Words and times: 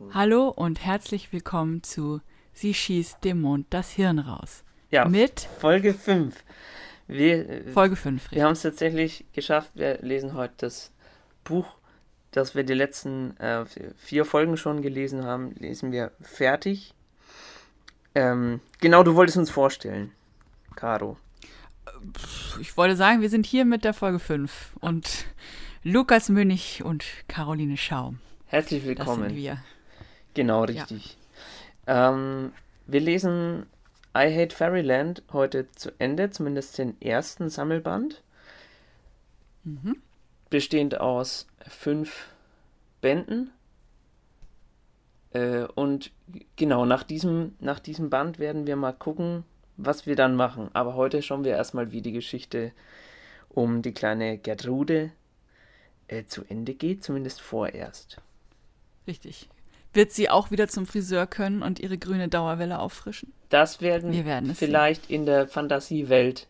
machen. 0.00 0.14
Hallo 0.14 0.48
und 0.48 0.84
herzlich 0.84 1.32
willkommen 1.32 1.82
zu 1.82 2.20
Sie 2.54 2.74
schießt 2.74 3.24
dem 3.24 3.40
Mond 3.40 3.66
das 3.70 3.90
Hirn 3.90 4.18
raus. 4.18 4.62
Ja, 4.90 5.06
Mit 5.08 5.40
Folge 5.58 5.94
5. 5.94 6.34
Wir, 7.08 7.48
äh, 7.48 7.62
Folge 7.72 7.96
5. 7.96 8.30
wir 8.30 8.44
haben 8.44 8.52
es 8.52 8.62
tatsächlich 8.62 9.24
geschafft. 9.32 9.70
Wir 9.74 9.98
lesen 10.02 10.34
heute 10.34 10.54
das 10.58 10.92
Buch, 11.44 11.66
das 12.30 12.54
wir 12.54 12.64
die 12.64 12.74
letzten 12.74 13.36
äh, 13.38 13.64
vier 13.96 14.24
Folgen 14.24 14.56
schon 14.56 14.82
gelesen 14.82 15.24
haben, 15.24 15.54
lesen 15.58 15.92
wir 15.92 16.12
fertig. 16.20 16.94
Ähm, 18.14 18.60
genau, 18.80 19.02
du 19.02 19.14
wolltest 19.14 19.38
uns 19.38 19.50
vorstellen, 19.50 20.12
Caro. 20.76 21.16
Ich 22.60 22.76
wollte 22.76 22.96
sagen, 22.96 23.20
wir 23.22 23.30
sind 23.30 23.46
hier 23.46 23.64
mit 23.64 23.84
der 23.84 23.94
Folge 23.94 24.18
5 24.18 24.72
und 24.80 25.24
Lukas 25.82 26.28
Münch 26.28 26.82
und 26.84 27.04
Caroline 27.28 27.76
Schaum. 27.76 28.18
Herzlich 28.46 28.80
Das 28.82 28.88
willkommen. 28.88 29.28
sind 29.30 29.36
wir. 29.36 29.62
Genau, 30.34 30.64
richtig. 30.64 31.16
Ähm, 31.86 32.52
wir 32.86 33.00
lesen 33.00 33.66
I 34.16 34.34
Hate 34.34 34.54
Fairyland 34.54 35.22
heute 35.32 35.70
zu 35.72 35.90
Ende, 35.98 36.30
zumindest 36.30 36.78
den 36.78 37.00
ersten 37.00 37.48
Sammelband. 37.48 38.22
Mhm. 39.64 39.96
Bestehend 40.50 41.00
aus 41.00 41.46
fünf 41.66 42.28
Bänden. 43.00 43.50
Äh, 45.32 45.64
und 45.74 46.10
genau, 46.56 46.84
nach 46.84 47.02
diesem, 47.02 47.54
nach 47.60 47.78
diesem 47.78 48.10
Band 48.10 48.38
werden 48.38 48.66
wir 48.66 48.76
mal 48.76 48.92
gucken, 48.92 49.44
was 49.76 50.06
wir 50.06 50.16
dann 50.16 50.36
machen. 50.36 50.70
Aber 50.74 50.94
heute 50.94 51.22
schauen 51.22 51.44
wir 51.44 51.52
erstmal, 51.52 51.92
wie 51.92 52.02
die 52.02 52.12
Geschichte 52.12 52.72
um 53.48 53.82
die 53.82 53.92
kleine 53.92 54.38
Gertrude 54.38 55.12
äh, 56.08 56.24
zu 56.24 56.44
Ende 56.48 56.74
geht, 56.74 57.02
zumindest 57.02 57.40
vorerst. 57.40 58.20
Richtig. 59.06 59.48
Wird 59.92 60.12
sie 60.12 60.30
auch 60.30 60.50
wieder 60.50 60.68
zum 60.68 60.86
Friseur 60.86 61.26
können 61.26 61.62
und 61.62 61.78
ihre 61.80 61.98
grüne 61.98 62.28
Dauerwelle 62.28 62.78
auffrischen? 62.78 63.32
Das 63.48 63.80
werden 63.80 64.12
Wir 64.12 64.24
werden 64.24 64.54
vielleicht 64.54 65.10
in 65.10 65.26
der 65.26 65.46
Fantasiewelt. 65.46 66.48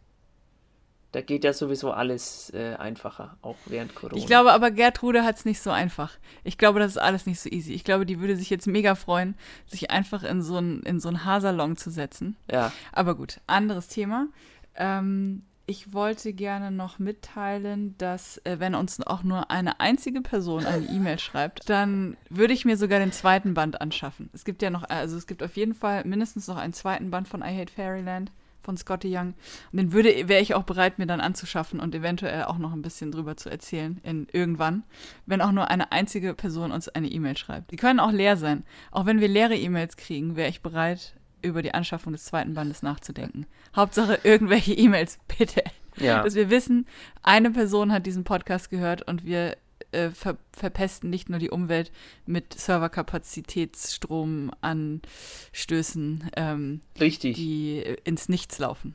Da 1.12 1.20
geht 1.20 1.44
ja 1.44 1.52
sowieso 1.52 1.90
alles 1.92 2.50
äh, 2.54 2.74
einfacher, 2.76 3.36
auch 3.42 3.56
während 3.66 3.94
Corona. 3.94 4.16
Ich 4.16 4.26
glaube 4.26 4.52
aber, 4.52 4.70
Gertrude 4.70 5.24
hat 5.24 5.36
es 5.36 5.44
nicht 5.44 5.60
so 5.60 5.70
einfach. 5.70 6.16
Ich 6.42 6.56
glaube, 6.56 6.78
das 6.78 6.92
ist 6.92 6.98
alles 6.98 7.26
nicht 7.26 7.38
so 7.38 7.50
easy. 7.50 7.74
Ich 7.74 7.84
glaube, 7.84 8.06
die 8.06 8.18
würde 8.18 8.34
sich 8.34 8.48
jetzt 8.48 8.66
mega 8.66 8.94
freuen, 8.94 9.34
sich 9.66 9.90
einfach 9.90 10.22
in 10.22 10.40
so 10.40 10.56
einen 10.56 10.82
in 10.84 11.00
so 11.00 11.12
Haarsalon 11.12 11.76
zu 11.76 11.90
setzen. 11.90 12.36
ja, 12.50 12.72
Aber 12.92 13.14
gut, 13.14 13.40
anderes 13.46 13.88
Thema. 13.88 14.28
Ähm, 14.74 15.42
ich 15.66 15.92
wollte 15.92 16.32
gerne 16.32 16.70
noch 16.70 16.98
mitteilen, 16.98 17.96
dass 17.98 18.38
äh, 18.38 18.56
wenn 18.58 18.74
uns 18.74 19.00
auch 19.06 19.22
nur 19.22 19.50
eine 19.50 19.80
einzige 19.80 20.20
Person 20.20 20.66
eine 20.66 20.86
E-Mail 20.86 21.18
schreibt, 21.18 21.68
dann 21.70 22.16
würde 22.30 22.52
ich 22.52 22.64
mir 22.64 22.76
sogar 22.76 22.98
den 22.98 23.12
zweiten 23.12 23.54
Band 23.54 23.80
anschaffen. 23.80 24.28
Es 24.32 24.44
gibt 24.44 24.62
ja 24.62 24.70
noch, 24.70 24.84
also 24.88 25.16
es 25.16 25.26
gibt 25.26 25.42
auf 25.42 25.56
jeden 25.56 25.74
Fall 25.74 26.04
mindestens 26.04 26.48
noch 26.48 26.56
einen 26.56 26.72
zweiten 26.72 27.10
Band 27.10 27.28
von 27.28 27.42
I 27.42 27.56
Hate 27.56 27.72
Fairyland 27.72 28.32
von 28.62 28.76
Scotty 28.76 29.16
Young. 29.16 29.34
Und 29.72 29.78
den 29.78 29.92
würde, 29.92 30.28
wäre 30.28 30.40
ich 30.40 30.54
auch 30.54 30.62
bereit, 30.62 30.98
mir 30.98 31.06
dann 31.06 31.20
anzuschaffen 31.20 31.80
und 31.80 31.94
eventuell 31.94 32.44
auch 32.44 32.58
noch 32.58 32.72
ein 32.72 32.82
bisschen 32.82 33.12
drüber 33.12 33.36
zu 33.36 33.50
erzählen 33.50 34.00
in 34.02 34.28
irgendwann, 34.32 34.84
wenn 35.26 35.40
auch 35.40 35.52
nur 35.52 35.68
eine 35.68 35.92
einzige 35.92 36.34
Person 36.34 36.72
uns 36.72 36.88
eine 36.88 37.08
E-Mail 37.08 37.36
schreibt. 37.36 37.70
Die 37.70 37.76
können 37.76 38.00
auch 38.00 38.12
leer 38.12 38.36
sein. 38.36 38.64
Auch 38.90 39.06
wenn 39.06 39.20
wir 39.20 39.28
leere 39.28 39.56
E-Mails 39.56 39.96
kriegen, 39.96 40.36
wäre 40.36 40.48
ich 40.48 40.62
bereit, 40.62 41.14
über 41.42 41.62
die 41.62 41.74
Anschaffung 41.74 42.12
des 42.12 42.24
zweiten 42.24 42.54
Bandes 42.54 42.82
nachzudenken. 42.82 43.46
Hauptsache 43.76 44.18
irgendwelche 44.24 44.72
E-Mails, 44.74 45.18
bitte. 45.38 45.62
ja. 45.96 46.22
Dass 46.22 46.34
wir 46.34 46.50
wissen, 46.50 46.86
eine 47.22 47.50
Person 47.50 47.92
hat 47.92 48.06
diesen 48.06 48.24
Podcast 48.24 48.70
gehört 48.70 49.02
und 49.08 49.24
wir 49.24 49.56
äh, 49.92 50.10
ver 50.10 50.36
verpesten 50.52 51.10
nicht 51.10 51.28
nur 51.28 51.38
die 51.38 51.50
Umwelt 51.50 51.92
mit 52.24 52.54
Serverkapazitätsstrom 52.54 54.50
anstößen, 54.60 56.30
ähm, 56.36 56.80
richtig. 57.00 57.36
die 57.36 57.78
äh, 57.84 57.96
ins 58.04 58.28
Nichts 58.28 58.58
laufen. 58.58 58.94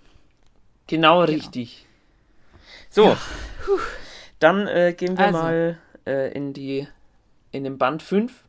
genau 0.87 1.21
richtig. 1.23 1.85
So, 2.89 3.15
dann 4.39 4.67
äh, 4.67 4.93
gehen 4.97 5.17
wir 5.17 5.25
Also. 5.25 5.37
mal 5.39 5.77
äh, 6.05 6.31
in 6.31 6.53
die 6.53 6.87
in 7.51 7.63
den 7.63 7.77
Band 7.77 8.01
5 8.01 8.43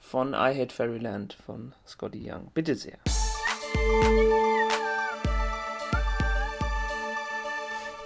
von 0.00 0.32
I 0.34 0.54
Hate 0.58 0.74
Fairyland 0.74 1.34
von 1.46 1.72
Scotty 1.86 2.30
Young. 2.30 2.50
Bitte 2.52 2.74
sehr. 2.74 2.98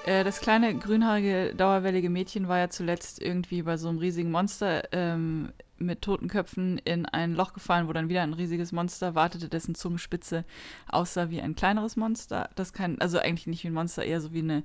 Äh, 0.06 0.22
das 0.22 0.41
kleine 0.41 0.75
grünhaarige, 0.78 1.55
dauerwellige 1.56 2.11
Mädchen 2.11 2.47
war 2.47 2.59
ja 2.59 2.69
zuletzt 2.69 3.22
irgendwie 3.22 3.62
bei 3.62 3.77
so 3.78 3.89
einem 3.89 3.99
riesigen 3.99 4.31
Monster 4.31 4.83
ähm, 4.93 5.50
mit 5.78 6.03
toten 6.03 6.28
Köpfen 6.28 6.78
in 6.84 7.06
ein 7.06 7.34
Loch 7.34 7.55
gefallen, 7.55 7.89
wo 7.89 7.93
dann 7.95 8.11
wieder 8.11 8.22
ein 8.22 8.34
riesiges 8.34 8.71
Monster 8.71 9.15
wartete, 9.15 9.49
dessen 9.49 9.75
Zungenspitze 9.75 10.45
aussah 10.89 11.31
wie 11.31 11.41
ein 11.41 11.55
kleineres 11.56 11.97
Monster. 11.97 12.51
Das 12.55 12.75
kann, 12.75 12.99
also 13.01 13.19
eigentlich 13.19 13.47
nicht 13.47 13.65
wie 13.65 13.69
ein 13.69 13.75
Monster, 13.75 14.05
eher 14.05 14.21
so 14.21 14.33
wie 14.34 14.41
eine 14.41 14.62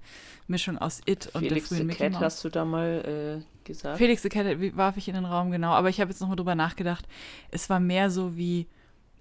Mischung 0.48 0.78
aus 0.78 1.02
It 1.06 1.30
und 1.34 1.40
Felix 1.42 1.54
der 1.54 1.62
the 1.70 1.76
frühen 1.76 1.88
Mickey 1.88 2.10
Cat 2.12 2.20
hast 2.20 2.44
du 2.44 2.50
da 2.50 2.66
mal 2.66 3.42
äh, 3.42 3.66
gesagt? 3.66 3.98
Felix 3.98 4.22
the 4.22 4.30
Cat 4.30 4.60
wie- 4.60 4.76
warf 4.76 4.98
ich 4.98 5.08
in 5.08 5.16
den 5.16 5.26
Raum, 5.26 5.52
genau. 5.52 5.72
Aber 5.72 5.88
ich 5.88 6.02
habe 6.02 6.12
jetzt 6.12 6.20
nochmal 6.20 6.36
drüber 6.36 6.56
nachgedacht. 6.56 7.08
Es 7.50 7.70
war 7.70 7.80
mehr 7.80 8.10
so 8.12 8.36
wie 8.36 8.68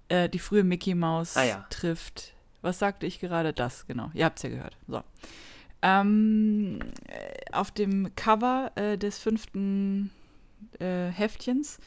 äh, 0.08 0.28
die 0.28 0.38
frühe 0.38 0.64
Mickey 0.64 0.94
Mouse 0.94 1.36
Ah 1.36 1.44
ja. 1.44 1.66
trifft. 1.70 2.34
Was 2.62 2.78
sagte 2.78 3.06
ich 3.06 3.20
gerade? 3.20 3.52
Das, 3.52 3.86
genau. 3.86 4.10
Ihr 4.14 4.24
habt 4.24 4.38
es 4.38 4.42
ja 4.42 4.48
gehört. 4.50 4.76
So. 4.86 5.02
Ähm, 5.82 6.80
äh, 7.06 7.52
auf 7.52 7.70
dem 7.70 8.14
Cover 8.16 8.72
äh, 8.74 8.98
des 8.98 9.18
fünften 9.18 10.10
äh, 10.80 11.08
Heftchens 11.08 11.78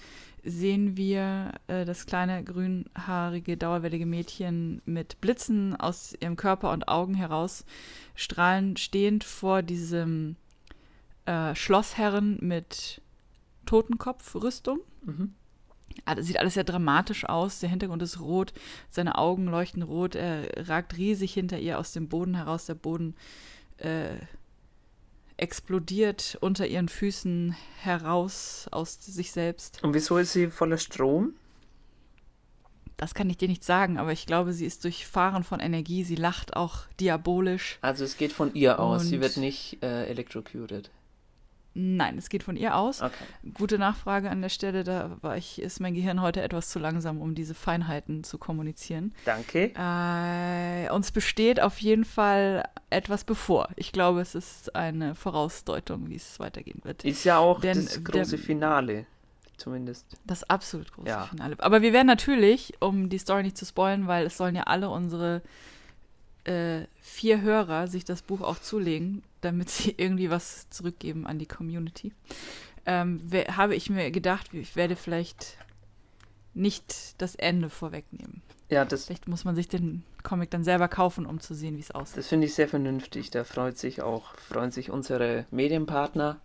sehen 0.43 0.97
wir 0.97 1.51
äh, 1.67 1.85
das 1.85 2.05
kleine 2.05 2.43
grünhaarige, 2.43 3.57
dauerwellige 3.57 4.05
Mädchen 4.05 4.81
mit 4.85 5.19
Blitzen 5.21 5.75
aus 5.75 6.15
ihrem 6.19 6.35
Körper 6.35 6.71
und 6.71 6.87
Augen 6.87 7.13
heraus 7.13 7.65
strahlen, 8.15 8.77
stehend 8.77 9.23
vor 9.23 9.61
diesem 9.61 10.35
äh, 11.25 11.53
Schlossherren 11.53 12.39
mit 12.41 13.01
Totenkopfrüstung. 13.65 14.79
Mhm. 15.05 15.33
Das 16.05 16.25
sieht 16.25 16.39
alles 16.39 16.55
sehr 16.55 16.63
dramatisch 16.63 17.25
aus. 17.25 17.59
Der 17.59 17.69
Hintergrund 17.69 18.01
ist 18.01 18.19
rot, 18.19 18.53
seine 18.89 19.17
Augen 19.17 19.45
leuchten 19.45 19.83
rot. 19.83 20.15
Er 20.15 20.67
ragt 20.67 20.97
riesig 20.97 21.33
hinter 21.33 21.59
ihr 21.59 21.79
aus 21.79 21.93
dem 21.93 22.07
Boden 22.07 22.35
heraus. 22.35 22.65
Der 22.65 22.75
Boden 22.75 23.15
äh, 23.77 24.15
explodiert 25.37 26.37
unter 26.39 26.67
ihren 26.67 26.87
Füßen 26.87 27.55
heraus 27.81 28.67
aus 28.71 28.97
sich 29.01 29.31
selbst. 29.31 29.83
Und 29.83 29.93
wieso 29.93 30.17
ist 30.17 30.33
sie 30.33 30.47
voller 30.47 30.77
Strom? 30.77 31.33
Das 32.97 33.15
kann 33.15 33.27
ich 33.31 33.37
dir 33.37 33.47
nicht 33.47 33.63
sagen, 33.63 33.97
aber 33.97 34.11
ich 34.11 34.27
glaube, 34.27 34.53
sie 34.53 34.67
ist 34.67 34.83
durchfahren 34.83 35.43
von 35.43 35.59
Energie. 35.59 36.03
Sie 36.03 36.15
lacht 36.15 36.55
auch 36.55 36.85
diabolisch. 36.99 37.79
Also 37.81 38.03
es 38.03 38.15
geht 38.15 38.31
von 38.31 38.53
ihr 38.53 38.79
aus, 38.79 39.07
sie 39.07 39.19
wird 39.19 39.37
nicht 39.37 39.81
äh, 39.81 40.05
electrocuted. 40.05 40.91
Nein, 41.73 42.17
es 42.17 42.27
geht 42.27 42.43
von 42.43 42.57
ihr 42.57 42.75
aus. 42.75 43.01
Okay. 43.01 43.13
Gute 43.53 43.77
Nachfrage 43.79 44.29
an 44.29 44.41
der 44.41 44.49
Stelle. 44.49 44.83
Da 44.83 45.17
war 45.21 45.37
ich, 45.37 45.61
ist 45.61 45.79
mein 45.79 45.93
Gehirn 45.93 46.21
heute 46.21 46.41
etwas 46.41 46.69
zu 46.69 46.79
langsam, 46.79 47.21
um 47.21 47.33
diese 47.33 47.53
Feinheiten 47.53 48.25
zu 48.25 48.37
kommunizieren. 48.37 49.13
Danke. 49.23 49.71
Äh, 49.77 50.89
uns 50.91 51.11
besteht 51.11 51.61
auf 51.61 51.77
jeden 51.79 52.03
Fall 52.03 52.65
etwas 52.89 53.23
bevor. 53.23 53.69
Ich 53.77 53.93
glaube, 53.93 54.19
es 54.19 54.35
ist 54.35 54.75
eine 54.75 55.15
Vorausdeutung, 55.15 56.09
wie 56.09 56.15
es 56.15 56.39
weitergehen 56.41 56.81
wird. 56.83 57.05
Ist 57.05 57.23
ja 57.23 57.37
auch 57.37 57.61
Denn 57.61 57.75
das 57.85 58.03
große 58.03 58.31
der- 58.35 58.39
Finale, 58.39 59.05
zumindest. 59.55 60.05
Das 60.25 60.43
absolut 60.49 60.91
große 60.91 61.07
Ja. 61.07 61.23
Finale. 61.27 61.55
Aber 61.59 61.81
wir 61.81 61.93
werden 61.93 62.07
natürlich, 62.07 62.73
um 62.81 63.07
die 63.07 63.17
Story 63.17 63.43
nicht 63.43 63.57
zu 63.57 63.65
spoilen, 63.65 64.07
weil 64.07 64.25
es 64.25 64.35
sollen 64.35 64.55
ja 64.55 64.63
alle 64.63 64.89
unsere 64.89 65.41
äh, 66.45 66.81
vier 66.99 67.41
Hörer 67.41 67.87
sich 67.87 68.05
das 68.05 68.21
Buch 68.21 68.41
auch 68.41 68.59
zulegen, 68.59 69.23
damit 69.41 69.69
sie 69.69 69.91
irgendwie 69.97 70.29
was 70.29 70.69
zurückgeben 70.69 71.27
an 71.27 71.39
die 71.39 71.45
Community, 71.47 72.13
ähm, 72.85 73.21
habe 73.55 73.75
ich 73.75 73.89
mir 73.89 74.09
gedacht, 74.11 74.53
ich 74.53 74.75
werde 74.75 74.95
vielleicht 74.95 75.57
nicht 76.53 77.21
das 77.21 77.35
Ende 77.35 77.69
vorwegnehmen. 77.69 78.41
Ja, 78.69 78.85
das, 78.85 79.05
Vielleicht 79.05 79.27
muss 79.27 79.43
man 79.45 79.55
sich 79.55 79.67
den 79.67 80.03
Comic 80.23 80.49
dann 80.51 80.63
selber 80.63 80.87
kaufen, 80.87 81.25
um 81.25 81.39
zu 81.39 81.53
sehen, 81.53 81.75
wie 81.75 81.81
es 81.81 81.91
aussieht. 81.91 82.17
das 82.17 82.27
finde 82.27 82.47
ich 82.47 82.53
sehr 82.53 82.67
vernünftig. 82.69 83.29
Da 83.29 83.43
freut 83.43 83.77
sich 83.77 84.01
auch, 84.01 84.35
freuen 84.37 84.71
sich 84.71 84.89
unsere 84.89 85.45
Medienpartner, 85.51 86.39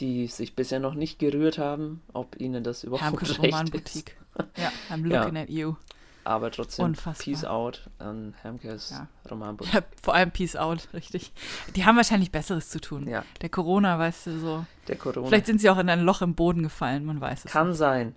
die 0.00 0.26
sich 0.28 0.54
bisher 0.54 0.80
noch 0.80 0.94
nicht 0.94 1.18
gerührt 1.18 1.58
haben, 1.58 2.00
ob 2.14 2.40
ihnen 2.40 2.64
das 2.64 2.84
überhaupt 2.84 3.04
Hermkes 3.04 3.30
recht 3.30 3.38
ist. 3.40 3.44
Romanboutique. 3.52 4.16
Ja, 4.56 4.72
I'm 4.90 5.06
Ja. 5.10 5.22
looking 5.24 5.36
at 5.36 5.50
you. 5.50 5.74
Aber 6.24 6.50
trotzdem, 6.50 6.84
Unfassbar. 6.86 7.24
Peace 7.24 7.44
out 7.44 7.90
an 7.98 8.34
Hermkes 8.42 8.90
Ja. 8.90 9.08
Romanboutique. 9.30 9.74
Ja, 9.74 9.82
vor 10.00 10.14
allem 10.14 10.30
Peace 10.30 10.54
Out, 10.56 10.88
richtig. 10.94 11.32
Die 11.74 11.84
haben 11.84 11.96
wahrscheinlich 11.96 12.30
Besseres 12.30 12.68
zu 12.70 12.80
tun. 12.80 13.08
Ja, 13.08 13.24
Der 13.40 13.48
Corona, 13.48 13.98
weißt 13.98 14.26
du, 14.28 14.38
so. 14.38 14.66
der 14.88 14.96
Corona. 14.96 15.26
Vielleicht 15.26 15.46
sind 15.46 15.60
sie 15.60 15.68
auch 15.70 15.78
in 15.78 15.88
ein 15.88 16.00
Loch 16.02 16.22
im 16.22 16.34
Boden 16.34 16.62
gefallen, 16.62 17.04
man 17.04 17.20
weiß 17.20 17.44
es. 17.46 17.50
Kann 17.50 17.74
sein. 17.74 18.14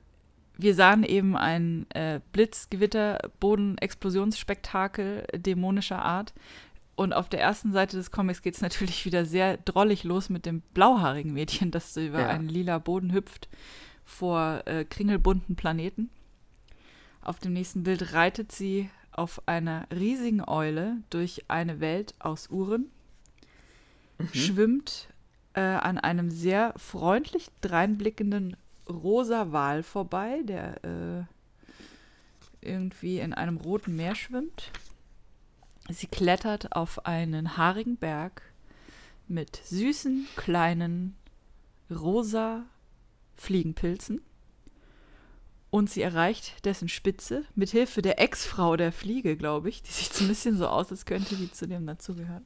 Wir 0.58 0.74
sahen 0.76 1.04
eben 1.04 1.36
ein 1.36 1.86
äh, 1.92 2.20
Blitzgewitter, 2.32 3.20
Boden-Explosionsspektakel 3.40 5.26
dämonischer 5.36 6.02
Art. 6.04 6.34
Und 6.96 7.12
auf 7.14 7.28
der 7.28 7.42
ersten 7.42 7.74
Seite 7.74 7.98
des 7.98 8.12
Comics 8.12 8.42
geht 8.42 8.56
es 8.56 8.62
natürlich 8.62 9.04
wieder 9.06 9.26
sehr 9.26 9.58
drollig 9.58 10.04
los 10.06 10.30
mit 10.30 10.46
dem 10.46 10.62
blauhaarigen 10.74 11.34
Mädchen, 11.34 11.72
das 11.72 11.94
so 11.94 12.00
über 12.02 12.22
Ja. 12.22 12.28
einen 12.30 12.48
lila 12.48 12.78
Boden 12.78 13.12
hüpft 13.12 13.50
vor 14.06 14.62
äh, 14.66 14.86
kringelbunten 14.86 15.56
Planeten. 15.58 16.10
Auf 17.26 17.40
dem 17.40 17.54
nächsten 17.54 17.84
Bild 17.84 18.14
reitet 18.14 18.52
sie 18.52 18.90
auf 19.12 19.42
einer 19.48 19.88
riesigen 19.92 20.48
Eule 20.48 20.98
durch 21.10 21.46
eine 21.50 21.80
Welt 21.80 22.14
aus 22.20 22.50
Uhren, 22.50 22.92
Mhm. 24.18 24.28
schwimmt 24.34 25.08
äh, 25.54 25.62
an 25.62 25.98
einem 25.98 26.30
sehr 26.32 26.74
freundlich 26.78 27.50
dreinblickenden 27.62 28.56
rosa 28.88 29.52
Wal 29.52 29.84
vorbei, 29.84 30.42
der 30.44 30.84
äh, 30.86 31.24
irgendwie 32.62 33.20
in 33.20 33.34
einem 33.34 33.58
roten 33.58 33.96
Meer 33.96 34.16
schwimmt. 34.16 34.72
Sie 35.90 36.08
klettert 36.08 36.76
auf 36.76 37.06
einen 37.06 37.58
haarigen 37.58 37.98
Berg 37.98 38.42
mit 39.28 39.56
süßen, 39.66 40.28
kleinen, 40.36 41.16
rosa 41.90 42.64
Fliegenpilzen. 43.36 44.22
Und 45.76 45.90
sie 45.90 46.04
erreicht 46.04 46.64
dessen 46.64 46.88
Spitze 46.88 47.44
mit 47.54 47.70
Hilfe 47.70 48.02
der 48.02 48.22
Ex-Frau 48.22 48.78
der 48.78 48.94
Fliege, 48.94 49.36
glaube 49.36 49.68
ich, 49.68 49.84
die 49.84 49.92
sieht 49.92 50.14
so 50.14 50.24
ein 50.24 50.30
bisschen 50.30 50.58
so 50.58 50.70
aus, 50.70 50.90
als 50.90 51.06
könnte 51.06 51.36
die 51.36 51.52
zu 51.52 51.68
dem 51.68 51.86
dazugehören. 51.86 52.46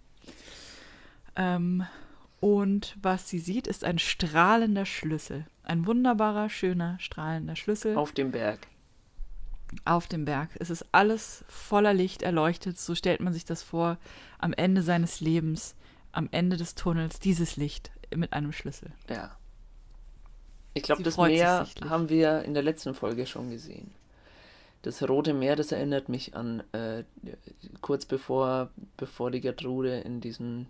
Ähm, 1.35 1.85
und 2.39 2.97
was 2.99 3.29
sie 3.29 3.37
sieht, 3.37 3.67
ist 3.67 3.83
ein 3.83 3.99
strahlender 3.99 4.87
Schlüssel. 4.87 5.45
Ein 5.61 5.85
wunderbarer, 5.85 6.49
schöner, 6.49 6.97
strahlender 6.99 7.55
Schlüssel 7.55 7.95
Auf 7.97 8.13
dem 8.13 8.31
Berg. 8.31 8.65
auf 9.85 10.07
dem 10.07 10.25
Berg. 10.25 10.49
Es 10.55 10.71
ist 10.71 10.87
alles 10.91 11.45
voller 11.47 11.93
Licht 11.93 12.23
erleuchtet. 12.23 12.79
So 12.79 12.95
stellt 12.95 13.21
man 13.21 13.31
sich 13.33 13.45
das 13.45 13.61
vor. 13.61 13.99
Am 14.39 14.53
Ende 14.53 14.81
seines 14.81 15.21
Lebens, 15.21 15.75
am 16.11 16.29
Ende 16.31 16.57
des 16.57 16.73
Tunnels, 16.73 17.19
dieses 17.19 17.57
Licht 17.57 17.91
mit 18.11 18.33
einem 18.33 18.53
Schlüssel. 18.53 18.91
Ja. 19.07 19.37
Ich 20.79 20.83
glaube, 20.83 21.03
das 21.03 21.17
Meer 21.17 21.67
haben 21.89 22.09
wir 22.09 22.43
in 22.43 22.53
der 22.53 22.63
letzten 22.63 22.93
Folge 22.93 23.25
schon 23.25 23.49
gesehen. 23.49 23.91
Das 24.81 25.07
Rote 25.07 25.33
Meer, 25.33 25.55
das 25.57 25.71
erinnert 25.73 26.07
mich 26.07 26.35
an 26.35 26.63
äh, 26.71 27.03
kurz 27.81 28.05
bevor, 28.05 28.69
bevor 28.95 29.29
die 29.29 29.41
Gertrude 29.41 29.99
in 29.99 30.21
diesen, 30.21 30.67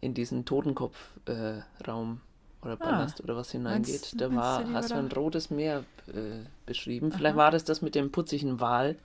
in 0.00 0.14
diesen 0.14 0.46
Totenkopf-Raum 0.46 2.20
äh, 2.62 2.64
oder 2.66 2.76
Palast 2.76 3.20
oder 3.20 3.36
was 3.36 3.50
hineingeht. 3.52 3.94
meinst 3.94 4.20
da 4.20 4.28
du, 4.28 4.36
war, 4.36 4.64
die 4.64 4.72
hast 4.72 4.90
du 4.90 4.94
ein 4.94 5.12
rotes 5.12 5.50
Meer 5.50 5.84
äh, 6.08 6.46
beschrieben. 6.64 7.12
Vielleicht 7.12 7.34
Aha. 7.34 7.42
war 7.44 7.50
das 7.50 7.64
das 7.64 7.82
mit 7.82 7.94
dem 7.94 8.10
putzigen 8.10 8.58
Wal. 8.60 8.96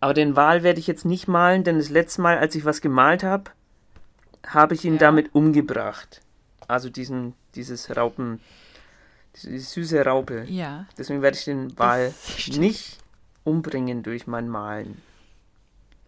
Aber 0.00 0.14
den 0.14 0.36
Wal 0.36 0.62
werde 0.62 0.80
ich 0.80 0.86
jetzt 0.86 1.04
nicht 1.04 1.28
malen, 1.28 1.64
denn 1.64 1.78
das 1.78 1.88
letzte 1.88 2.20
Mal, 2.22 2.36
als 2.38 2.54
ich 2.54 2.64
was 2.64 2.80
gemalt 2.80 3.22
habe, 3.22 3.50
habe 4.46 4.74
ich 4.74 4.84
ihn 4.84 4.94
Ja. 4.94 4.98
damit 4.98 5.34
umgebracht. 5.34 6.20
Also 6.72 6.88
diesen, 6.90 7.34
dieses 7.54 7.94
Raupen, 7.96 8.40
diese 9.36 9.58
süße 9.60 10.04
Raupe. 10.04 10.44
Ja, 10.48 10.86
Deswegen 10.98 11.22
werde 11.22 11.36
ich 11.36 11.44
den 11.44 11.76
Wal 11.78 12.12
nicht 12.48 12.98
umbringen 13.44 14.02
durch 14.02 14.26
mein 14.26 14.48
Malen. 14.48 15.00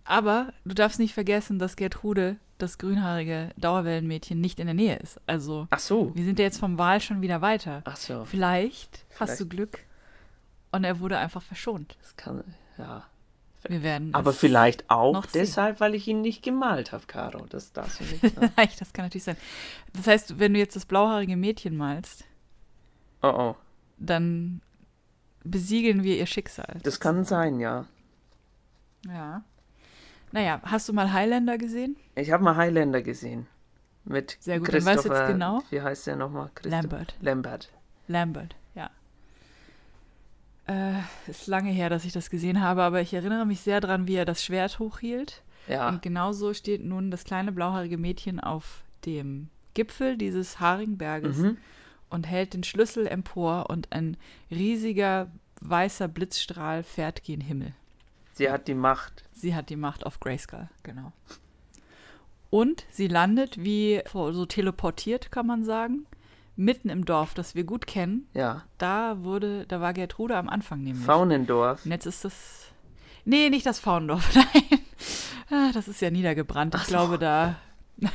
aber 0.05 0.53
du 0.65 0.75
darfst 0.75 0.99
nicht 0.99 1.15
vergessen, 1.15 1.59
dass 1.59 1.77
Gertrude, 1.77 2.37
das 2.59 2.79
grünhaarige 2.79 3.51
Dauerwellenmädchen, 3.57 4.41
nicht 4.41 4.61
in 4.61 4.67
der 4.67 4.75
Nähe 4.75 4.97
ist. 4.97 5.21
Also, 5.27 5.67
Ach 5.71 5.79
so. 5.81 6.13
wir 6.15 6.25
sind 6.25 6.39
ja 6.39 6.45
jetzt 6.45 6.59
vom 6.59 6.79
Wal 6.79 7.01
schon 7.01 7.21
wieder 7.21 7.41
weiter. 7.43 7.83
Ach 7.85 7.97
so. 7.97 8.25
Vielleicht, 8.25 9.05
hast 9.11 9.31
Vielleicht. 9.37 9.41
du 9.41 9.49
Glück 9.49 9.79
und 10.73 10.85
er 10.85 11.01
wurde 11.01 11.19
einfach 11.19 11.43
verschont. 11.43 11.97
Das 12.01 12.17
kann, 12.17 12.45
ja. 12.79 13.05
Wir 13.69 13.83
werden 13.83 14.15
Aber 14.15 14.33
vielleicht 14.33 14.91
auch 14.91 15.13
noch 15.15 15.25
sehen. 15.29 15.41
deshalb, 15.43 15.81
weil 15.81 15.95
ich 15.95 16.07
ihn 16.07 16.21
nicht 16.21 16.43
gemalt 16.43 16.93
habe, 16.93 17.05
Caro. 17.07 17.47
Das 17.49 17.73
darfst 17.73 18.01
du 18.01 18.05
nicht 18.05 18.21
sagen. 18.35 18.53
Das 18.79 18.93
kann 18.93 19.07
natürlich 19.07 19.25
sein. 19.25 19.37
Das 19.95 20.07
heißt, 20.07 20.39
wenn 20.39 20.53
du 20.53 20.59
jetzt 20.59 20.77
das 20.77 20.85
blauhaarige 20.87 21.37
Mädchen 21.37 21.77
malst, 21.77 22.25
oh 23.23 23.29
oh. 23.29 23.57
dann 23.99 24.61
besiegeln 25.45 26.03
wir 26.03 26.17
ihr 26.17 26.27
Schicksal. 26.27 26.79
Das 26.83 27.01
kann 27.01 27.25
sein, 27.25 27.59
ja. 27.61 27.87
Ja. 29.07 29.43
Naja, 30.33 30.61
hast 30.65 30.89
du 30.89 30.93
mal 30.93 31.13
Highlander 31.13 31.59
gesehen? 31.59 31.97
Ich 32.17 32.33
habe 32.33 32.43
mal 32.43 32.57
Highlander 32.57 33.03
gesehen. 33.03 33.47
Mit 34.05 34.37
Sehr 34.41 34.59
gut, 34.59 34.69
dann 34.69 34.75
weißt 34.85 34.87
du 34.87 34.91
jetzt 34.91 35.03
Christopher- 35.09 35.33
genau. 35.33 35.63
Wie 35.71 35.81
heißt 35.81 36.07
der 36.07 36.17
nochmal? 36.17 36.51
Christoph- 36.55 36.71
Lambert. 36.71 37.15
Lambert. 37.21 37.71
Lambert. 38.09 38.57
Äh, 40.67 40.95
ist 41.29 41.47
lange 41.47 41.71
her, 41.71 41.91
dass 41.91 42.05
ich 42.07 42.13
das 42.13 42.31
gesehen 42.31 42.63
habe, 42.63 42.83
aber 42.83 43.01
ich 43.03 43.13
erinnere 43.13 43.45
mich 43.45 43.61
sehr 43.61 43.81
daran, 43.81 44.07
wie 44.09 44.15
er 44.15 44.25
das 44.25 44.43
Schwert 44.43 44.79
hochhielt. 44.79 45.43
Ja. 45.69 45.89
Und 45.89 46.01
genau 46.03 46.33
so 46.33 46.55
steht 46.55 46.83
nun 46.85 47.11
das 47.11 47.25
kleine 47.25 47.53
blauhaarige 47.53 47.99
Mädchen 47.99 48.41
auf 48.41 48.83
dem 49.05 49.49
Gipfel 49.75 50.17
dieses 50.17 50.61
haarigen 50.61 50.97
Berges 50.97 51.37
Mhm. 51.39 51.57
und 52.09 52.27
hält 52.27 52.55
den 52.55 52.65
Schlüssel 52.65 53.07
empor 53.07 53.69
und 53.69 53.93
ein 53.93 54.17
riesiger 54.51 55.31
weißer 55.61 56.09
Blitzstrahl 56.09 56.83
fährt 56.83 57.25
gen 57.25 57.41
Himmel. 57.41 57.73
Sie 58.33 58.51
hat 58.51 58.67
die 58.69 58.75
Macht. 58.75 59.25
Sie 59.33 59.55
hat 59.55 59.69
die 59.71 59.77
Macht 59.77 60.07
auf 60.07 60.19
Grayskull, 60.21 60.69
genau. 60.83 61.13
Und 62.51 62.85
sie 62.91 63.09
landet 63.09 63.63
wie 63.63 64.01
so 64.13 64.47
teleportiert, 64.47 65.31
kann 65.33 65.47
man 65.47 65.65
sagen, 65.65 66.07
mitten 66.57 66.89
im 66.89 67.05
Dorf, 67.05 67.35
das 67.35 67.55
wir 67.55 67.65
gut 67.65 67.87
kennen. 67.87 68.29
Ja. 68.35 68.63
Da 68.79 69.23
wurde, 69.25 69.67
da 69.67 69.81
war 69.81 69.93
Gertrude 69.93 70.37
am 70.37 70.49
Anfang 70.49 70.83
nämlich. 70.83 71.05
Faunendorf. 71.05 71.85
Und 71.85 71.91
jetzt 71.91 72.07
ist 72.07 72.25
das. 72.25 72.67
Nee, 73.25 73.51
nicht 73.51 73.67
das 73.67 73.79
Faundorf, 73.81 74.35
nein. 74.35 74.81
Ah, 75.51 75.71
Das 75.73 75.89
ist 75.89 76.01
ja 76.01 76.11
niedergebrannt. 76.11 76.75
Ich 76.75 76.83
so. 76.83 76.89
glaube, 76.89 77.19
da. 77.19 77.57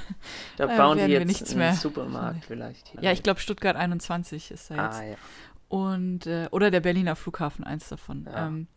Da 0.57 0.65
äh, 0.65 0.77
bauen 0.77 0.97
die 0.97 1.05
jetzt 1.05 1.25
nichts 1.25 1.51
einen 1.51 1.59
mehr. 1.59 1.73
Supermarkt 1.73 2.43
vielleicht. 2.43 2.89
Hier. 2.89 3.01
Ja, 3.01 3.11
ich 3.13 3.23
glaube, 3.23 3.39
Stuttgart 3.39 3.77
21 3.77 4.51
ist 4.51 4.69
da 4.69 4.75
jetzt. 4.87 4.99
Ah, 4.99 5.03
ja. 5.05 5.15
Und, 5.69 6.25
äh, 6.27 6.49
oder 6.51 6.69
der 6.69 6.81
Berliner 6.81 7.15
Flughafen, 7.15 7.63
eins 7.63 7.87
davon. 7.87 8.25
Ja. 8.25 8.47
Ähm, 8.47 8.67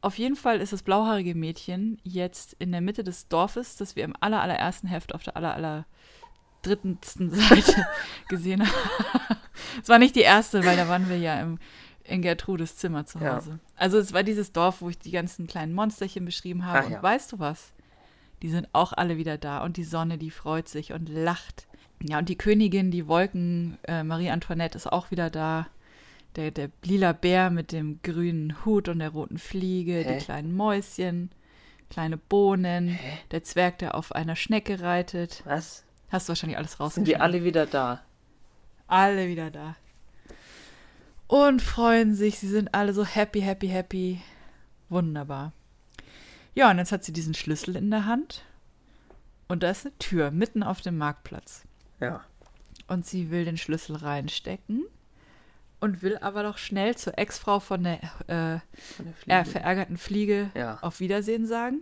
auf 0.00 0.16
jeden 0.16 0.34
Fall 0.34 0.60
ist 0.62 0.72
das 0.72 0.82
blauhaarige 0.82 1.34
Mädchen 1.34 2.00
jetzt 2.04 2.54
in 2.58 2.72
der 2.72 2.80
Mitte 2.80 3.04
des 3.04 3.28
Dorfes, 3.28 3.76
das 3.76 3.94
wir 3.94 4.04
im 4.04 4.14
aller, 4.20 4.40
allerersten 4.40 4.88
Heft 4.88 5.14
auf 5.14 5.22
der 5.22 5.36
aller, 5.36 5.54
aller 5.54 5.84
drittensten 6.62 7.30
Seite 7.30 7.86
gesehen 8.28 8.62
haben. 8.62 9.36
Es 9.82 9.88
war 9.88 9.98
nicht 9.98 10.16
die 10.16 10.20
erste, 10.20 10.64
weil 10.64 10.76
da 10.76 10.88
waren 10.88 11.08
wir 11.08 11.18
ja 11.18 11.40
im, 11.40 11.58
in 12.04 12.22
Gertrudes 12.22 12.76
Zimmer 12.76 13.04
zu 13.06 13.18
Ja. 13.18 13.36
Hause. 13.36 13.58
Also 13.76 13.98
es 13.98 14.12
war 14.12 14.22
dieses 14.22 14.52
Dorf, 14.52 14.80
wo 14.80 14.88
ich 14.88 14.98
die 14.98 15.10
ganzen 15.10 15.46
kleinen 15.46 15.72
Monsterchen 15.74 16.24
beschrieben 16.24 16.64
habe. 16.66 16.78
Ach 16.86 16.90
ja. 16.90 16.96
Und 16.98 17.02
weißt 17.02 17.32
du 17.32 17.38
was? 17.38 17.72
Die 18.42 18.48
sind 18.50 18.68
auch 18.72 18.92
alle 18.92 19.16
wieder 19.18 19.38
da 19.38 19.62
und 19.62 19.76
die 19.76 19.84
Sonne, 19.84 20.18
die 20.18 20.30
freut 20.30 20.68
sich 20.68 20.92
und 20.92 21.08
lacht. 21.08 21.66
Ja, 22.02 22.18
und 22.18 22.28
die 22.28 22.36
Königin, 22.36 22.90
die 22.90 23.06
Wolken, 23.06 23.78
äh, 23.86 24.02
Marie 24.02 24.30
Antoinette 24.30 24.76
ist 24.76 24.90
auch 24.90 25.10
wieder 25.12 25.30
da. 25.30 25.68
Der, 26.34 26.50
der 26.50 26.70
lila 26.82 27.12
Bär 27.12 27.50
mit 27.50 27.72
dem 27.72 28.00
grünen 28.02 28.64
Hut 28.64 28.88
und 28.88 28.98
der 29.00 29.10
roten 29.10 29.38
Fliege, 29.38 29.96
Hä? 30.02 30.14
die 30.18 30.24
kleinen 30.24 30.56
Mäuschen, 30.56 31.30
kleine 31.90 32.16
Bohnen, 32.16 32.88
Hä? 32.88 33.18
der 33.30 33.42
Zwerg, 33.44 33.78
der 33.78 33.94
auf 33.94 34.12
einer 34.12 34.34
Schnecke 34.34 34.80
reitet. 34.80 35.42
Was? 35.44 35.84
Hast 36.12 36.28
du 36.28 36.30
wahrscheinlich 36.30 36.58
alles 36.58 36.72
Sind 36.72 36.80
rausgeschrieben. 36.80 37.04
die 37.06 37.16
alle 37.16 37.42
wieder 37.42 37.66
da? 37.66 38.02
Alle 38.86 39.26
wieder 39.28 39.50
da. 39.50 39.74
Und 41.26 41.62
freuen 41.62 42.14
sich. 42.14 42.38
Sie 42.38 42.48
sind 42.48 42.74
alle 42.74 42.92
so 42.92 43.04
happy, 43.04 43.40
happy, 43.40 43.68
happy. 43.68 44.20
Wunderbar. 44.90 45.52
Ja, 46.54 46.70
und 46.70 46.76
jetzt 46.78 46.92
hat 46.92 47.02
sie 47.04 47.12
diesen 47.12 47.32
Schlüssel 47.34 47.76
in 47.76 47.90
der 47.90 48.04
Hand. 48.04 48.44
Und 49.48 49.62
da 49.62 49.70
ist 49.70 49.86
eine 49.86 49.96
Tür 49.98 50.30
mitten 50.30 50.62
auf 50.62 50.82
dem 50.82 50.98
Marktplatz. 50.98 51.62
Ja. 52.00 52.22
Und 52.88 53.06
sie 53.06 53.30
will 53.30 53.44
den 53.46 53.56
Schlüssel 53.56 53.96
reinstecken. 53.96 54.84
Und 55.80 56.02
will 56.02 56.18
aber 56.18 56.42
doch 56.42 56.58
schnell 56.58 56.94
zur 56.96 57.18
Ex-Frau 57.18 57.58
von 57.58 57.82
der 57.82 58.02
äh, 58.28 58.60
Von 58.96 59.06
der 59.26 59.40
äh, 59.40 59.44
Fliege. 59.44 59.44
verärgerten 59.50 59.96
Fliege 59.96 60.50
Ja. 60.54 60.78
auf 60.82 61.00
Wiedersehen 61.00 61.46
sagen. 61.46 61.80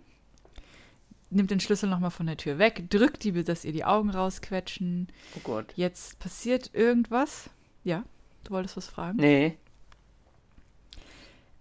Nimmt 1.30 1.50
den 1.50 1.60
Schlüssel 1.60 1.88
nochmal 1.88 2.10
von 2.10 2.26
der 2.26 2.36
Tür 2.36 2.58
weg, 2.58 2.90
drückt 2.90 3.22
die, 3.22 3.32
dass 3.44 3.64
ihr 3.64 3.72
die 3.72 3.84
Augen 3.84 4.10
rausquetschen. 4.10 5.08
Oh 5.36 5.40
Gott. 5.44 5.72
Jetzt 5.76 6.18
passiert 6.18 6.74
irgendwas. 6.74 7.50
Ja, 7.84 8.04
du 8.44 8.50
wolltest 8.52 8.76
was 8.76 8.88
fragen? 8.88 9.18
Nee. 9.18 9.56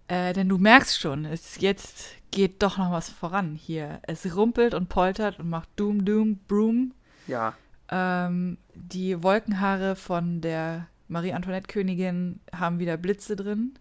Äh, 0.08 0.32
denn 0.32 0.48
du 0.48 0.58
merkst 0.58 0.98
schon, 0.98 1.24
es 1.24 1.60
jetzt 1.60 2.16
geht 2.32 2.62
doch 2.62 2.78
noch 2.78 2.90
was 2.90 3.10
voran 3.10 3.54
hier. 3.54 4.00
Es 4.02 4.34
rumpelt 4.34 4.74
und 4.74 4.88
poltert 4.88 5.38
und 5.38 5.48
macht 5.48 5.68
Doom, 5.76 6.04
Doom, 6.04 6.38
Broom. 6.48 6.92
Ja. 7.28 7.54
Ähm, 7.90 8.58
die 8.74 9.22
Wolkenhaare 9.22 9.94
von 9.94 10.40
der 10.40 10.88
Marie-Antoinette-Königin 11.08 12.40
haben 12.54 12.80
wieder 12.80 12.96
Blitze 12.96 13.36
drin. 13.36 13.74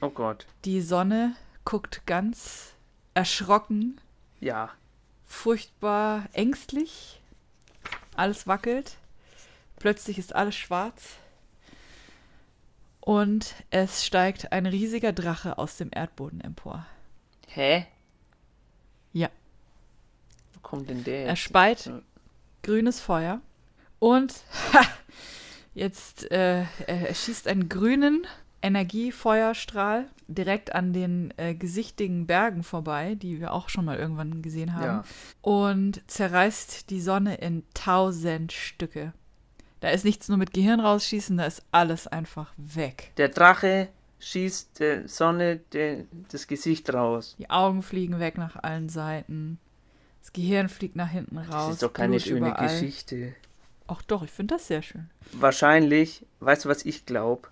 Oh 0.00 0.10
Gott. 0.10 0.46
Die 0.64 0.80
Sonne 0.80 1.34
guckt 1.64 2.02
ganz 2.06 2.74
erschrocken, 3.14 4.00
Ja. 4.40 4.70
Furchtbar 5.34 6.24
ängstlich. 6.32 7.20
Alles 8.16 8.46
wackelt. 8.46 8.96
Plötzlich 9.78 10.18
ist 10.18 10.34
alles 10.34 10.54
schwarz. 10.54 11.16
Und 13.00 13.54
es 13.70 14.06
steigt 14.06 14.52
ein 14.52 14.64
riesiger 14.64 15.12
Drache 15.12 15.58
aus 15.58 15.76
dem 15.76 15.90
Erdboden 15.92 16.40
empor. 16.40 16.86
Hä? 17.48 17.86
Ja. 19.12 19.28
Wo 20.54 20.60
kommt 20.60 20.88
denn 20.88 21.04
der 21.04 21.26
Er 21.26 21.28
jetzt? 21.30 21.40
speit 21.40 21.86
Ja. 21.86 22.00
grünes 22.62 23.00
Feuer 23.00 23.40
und 23.98 24.32
ha, 24.72 24.86
Jetzt 25.74 26.30
äh, 26.30 26.64
er 26.86 27.14
schießt 27.14 27.48
einen 27.48 27.68
grünen 27.68 28.26
Energiefeuerstrahl 28.64 30.06
direkt 30.28 30.74
an 30.74 30.92
den 30.92 31.32
äh, 31.36 31.54
gesichtigen 31.54 32.26
Bergen 32.26 32.62
vorbei, 32.62 33.14
die 33.14 33.40
wir 33.40 33.52
auch 33.52 33.68
schon 33.68 33.84
mal 33.84 33.98
irgendwann 33.98 34.42
gesehen 34.42 34.74
haben, 34.74 34.84
Ja. 34.84 35.04
und 35.42 36.02
zerreißt 36.10 36.90
die 36.90 37.00
Sonne 37.00 37.36
in 37.36 37.62
tausend 37.74 38.52
Stücke. 38.52 39.12
Da 39.80 39.90
ist 39.90 40.04
nichts 40.04 40.28
nur 40.28 40.38
mit 40.38 40.52
Gehirn 40.54 40.80
rausschießen, 40.80 41.36
da 41.36 41.44
ist 41.44 41.62
alles 41.70 42.06
einfach 42.06 42.52
weg. 42.56 43.12
Der 43.18 43.28
Drache 43.28 43.88
schießt 44.20 44.80
der 44.80 45.08
Sonne 45.08 45.58
de, 45.74 46.04
das 46.30 46.46
Gesicht 46.46 46.92
raus. 46.94 47.36
Die 47.38 47.50
Augen 47.50 47.82
fliegen 47.82 48.18
weg 48.18 48.38
nach 48.38 48.56
allen 48.62 48.88
Seiten. 48.88 49.58
Das 50.22 50.32
Gehirn 50.32 50.70
fliegt 50.70 50.96
nach 50.96 51.10
hinten 51.10 51.36
raus. 51.36 51.66
Das 51.66 51.70
ist 51.74 51.82
doch 51.82 51.92
keine 51.92 52.12
Blut 52.16 52.22
schöne 52.22 52.48
überall. 52.48 52.68
Geschichte. 52.68 53.34
Ach 53.86 54.00
doch, 54.02 54.22
ich 54.22 54.30
finde 54.30 54.54
das 54.54 54.66
sehr 54.68 54.80
schön. 54.80 55.10
Wahrscheinlich, 55.32 56.24
weißt 56.40 56.64
du, 56.64 56.70
was 56.70 56.86
ich 56.86 57.04
glaube? 57.04 57.48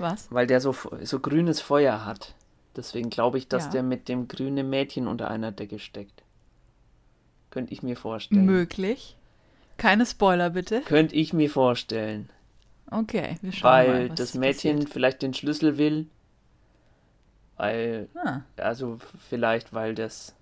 Was? 0.00 0.32
Weil 0.32 0.46
der 0.46 0.60
so, 0.60 0.74
so 1.02 1.20
grünes 1.20 1.60
Feuer 1.60 2.04
hat. 2.04 2.34
Deswegen 2.76 3.10
glaube 3.10 3.38
ich, 3.38 3.48
dass 3.48 3.66
Ja. 3.66 3.70
der 3.72 3.82
mit 3.82 4.08
dem 4.08 4.28
grünen 4.28 4.68
Mädchen 4.70 5.06
unter 5.06 5.30
einer 5.30 5.52
Decke 5.52 5.78
steckt. 5.78 6.22
Könnte 7.50 7.72
ich 7.72 7.82
mir 7.82 7.96
vorstellen. 7.96 8.46
Möglich. 8.46 9.16
Keine 9.76 10.06
Spoiler 10.06 10.50
bitte. 10.50 10.82
Könnte 10.82 11.14
ich 11.16 11.32
mir 11.32 11.50
vorstellen. 11.50 12.28
Okay, 12.90 13.36
wir 13.42 13.52
schauen 13.52 13.70
mal. 13.70 13.88
Weil 13.88 14.08
das 14.10 14.34
Mädchen 14.34 14.76
passiert. 14.76 14.92
vielleicht 14.92 15.22
den 15.22 15.34
Schlüssel 15.34 15.78
will. 15.78 16.06
Weil, 17.56 18.08
Ah, 18.14 18.40
also 18.56 18.98
vielleicht, 19.28 19.72
weil 19.74 19.94
das. 19.94 20.34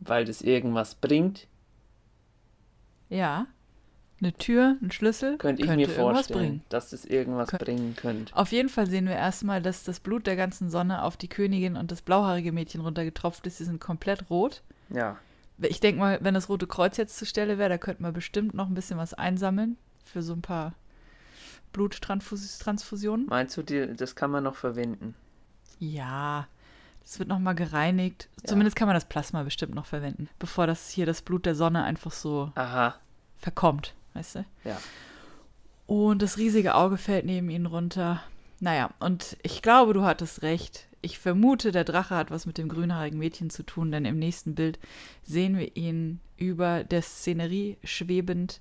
Weil 0.00 0.24
das 0.24 0.42
irgendwas 0.42 0.94
bringt. 0.94 1.46
ja. 3.08 3.46
Eine 4.20 4.32
Tür, 4.32 4.76
ein 4.80 4.90
Schlüssel. 4.90 5.36
Könnte 5.36 5.62
ich 5.62 5.68
mir 5.68 5.74
irgendwas 5.80 5.96
vorstellen, 5.96 6.38
bringen. 6.40 6.62
dass 6.70 6.90
das 6.90 7.04
irgendwas 7.04 7.50
Kön- 7.50 7.58
bringen 7.58 7.96
könnte. 7.96 8.34
Auf 8.34 8.50
jeden 8.50 8.70
Fall 8.70 8.86
sehen 8.86 9.06
wir 9.06 9.14
erstmal, 9.14 9.60
dass 9.60 9.84
das 9.84 10.00
Blut 10.00 10.26
der 10.26 10.36
ganzen 10.36 10.70
Sonne 10.70 11.02
auf 11.02 11.16
die 11.18 11.28
Königin 11.28 11.76
und 11.76 11.90
das 11.90 12.00
blauhaarige 12.00 12.50
Mädchen 12.52 12.80
runtergetropft 12.80 13.46
ist. 13.46 13.58
Sie 13.58 13.64
sind 13.64 13.78
komplett 13.80 14.30
rot. 14.30 14.62
Ja. 14.88 15.18
Ich 15.58 15.80
denke 15.80 16.00
mal, 16.00 16.18
wenn 16.22 16.32
das 16.34 16.48
Rote 16.48 16.66
Kreuz 16.66 16.96
jetzt 16.96 17.16
zur 17.18 17.26
Stelle 17.26 17.58
wäre, 17.58 17.68
da 17.68 17.78
könnte 17.78 18.02
man 18.02 18.12
bestimmt 18.14 18.54
noch 18.54 18.68
ein 18.68 18.74
bisschen 18.74 18.96
was 18.98 19.12
einsammeln 19.14 19.76
für 20.04 20.22
so 20.22 20.32
ein 20.32 20.42
paar 20.42 20.72
Bluttransfusionen. 21.72 23.26
Meinst 23.26 23.56
du, 23.56 23.62
die, 23.62 23.94
das 23.94 24.14
kann 24.14 24.30
man 24.30 24.44
noch 24.44 24.56
verwenden? 24.56 25.14
Ja, 25.78 26.46
das 27.02 27.18
wird 27.18 27.28
nochmal 27.28 27.54
gereinigt. 27.54 28.28
Ja. 28.42 28.48
Zumindest 28.48 28.76
kann 28.76 28.86
man 28.88 28.94
das 28.94 29.04
Plasma 29.04 29.42
bestimmt 29.42 29.74
noch 29.74 29.86
verwenden, 29.86 30.28
bevor 30.38 30.66
das 30.66 30.88
hier 30.90 31.06
das 31.06 31.22
Blut 31.22 31.46
der 31.46 31.54
Sonne 31.54 31.84
einfach 31.84 32.12
so 32.12 32.50
Aha. 32.54 32.94
verkommt, 33.36 33.94
weißt 34.16 34.36
du? 34.36 34.44
Ja. 34.64 34.78
Und 35.86 36.22
das 36.22 36.36
riesige 36.38 36.74
Auge 36.74 36.96
fällt 36.96 37.26
neben 37.26 37.48
ihnen 37.50 37.66
runter. 37.66 38.22
Naja, 38.58 38.90
und 38.98 39.36
ich 39.42 39.62
glaube, 39.62 39.92
du 39.92 40.02
hattest 40.02 40.42
recht. 40.42 40.88
Ich 41.02 41.18
vermute, 41.18 41.70
der 41.70 41.84
Drache 41.84 42.16
hat 42.16 42.30
was 42.30 42.46
mit 42.46 42.58
dem 42.58 42.68
grünhaarigen 42.68 43.18
Mädchen 43.18 43.50
zu 43.50 43.62
tun, 43.62 43.92
denn 43.92 44.04
im 44.04 44.18
nächsten 44.18 44.54
Bild 44.54 44.78
sehen 45.22 45.56
wir 45.56 45.76
ihn 45.76 46.20
über 46.36 46.82
der 46.82 47.02
Szenerie 47.02 47.76
schwebend 47.84 48.60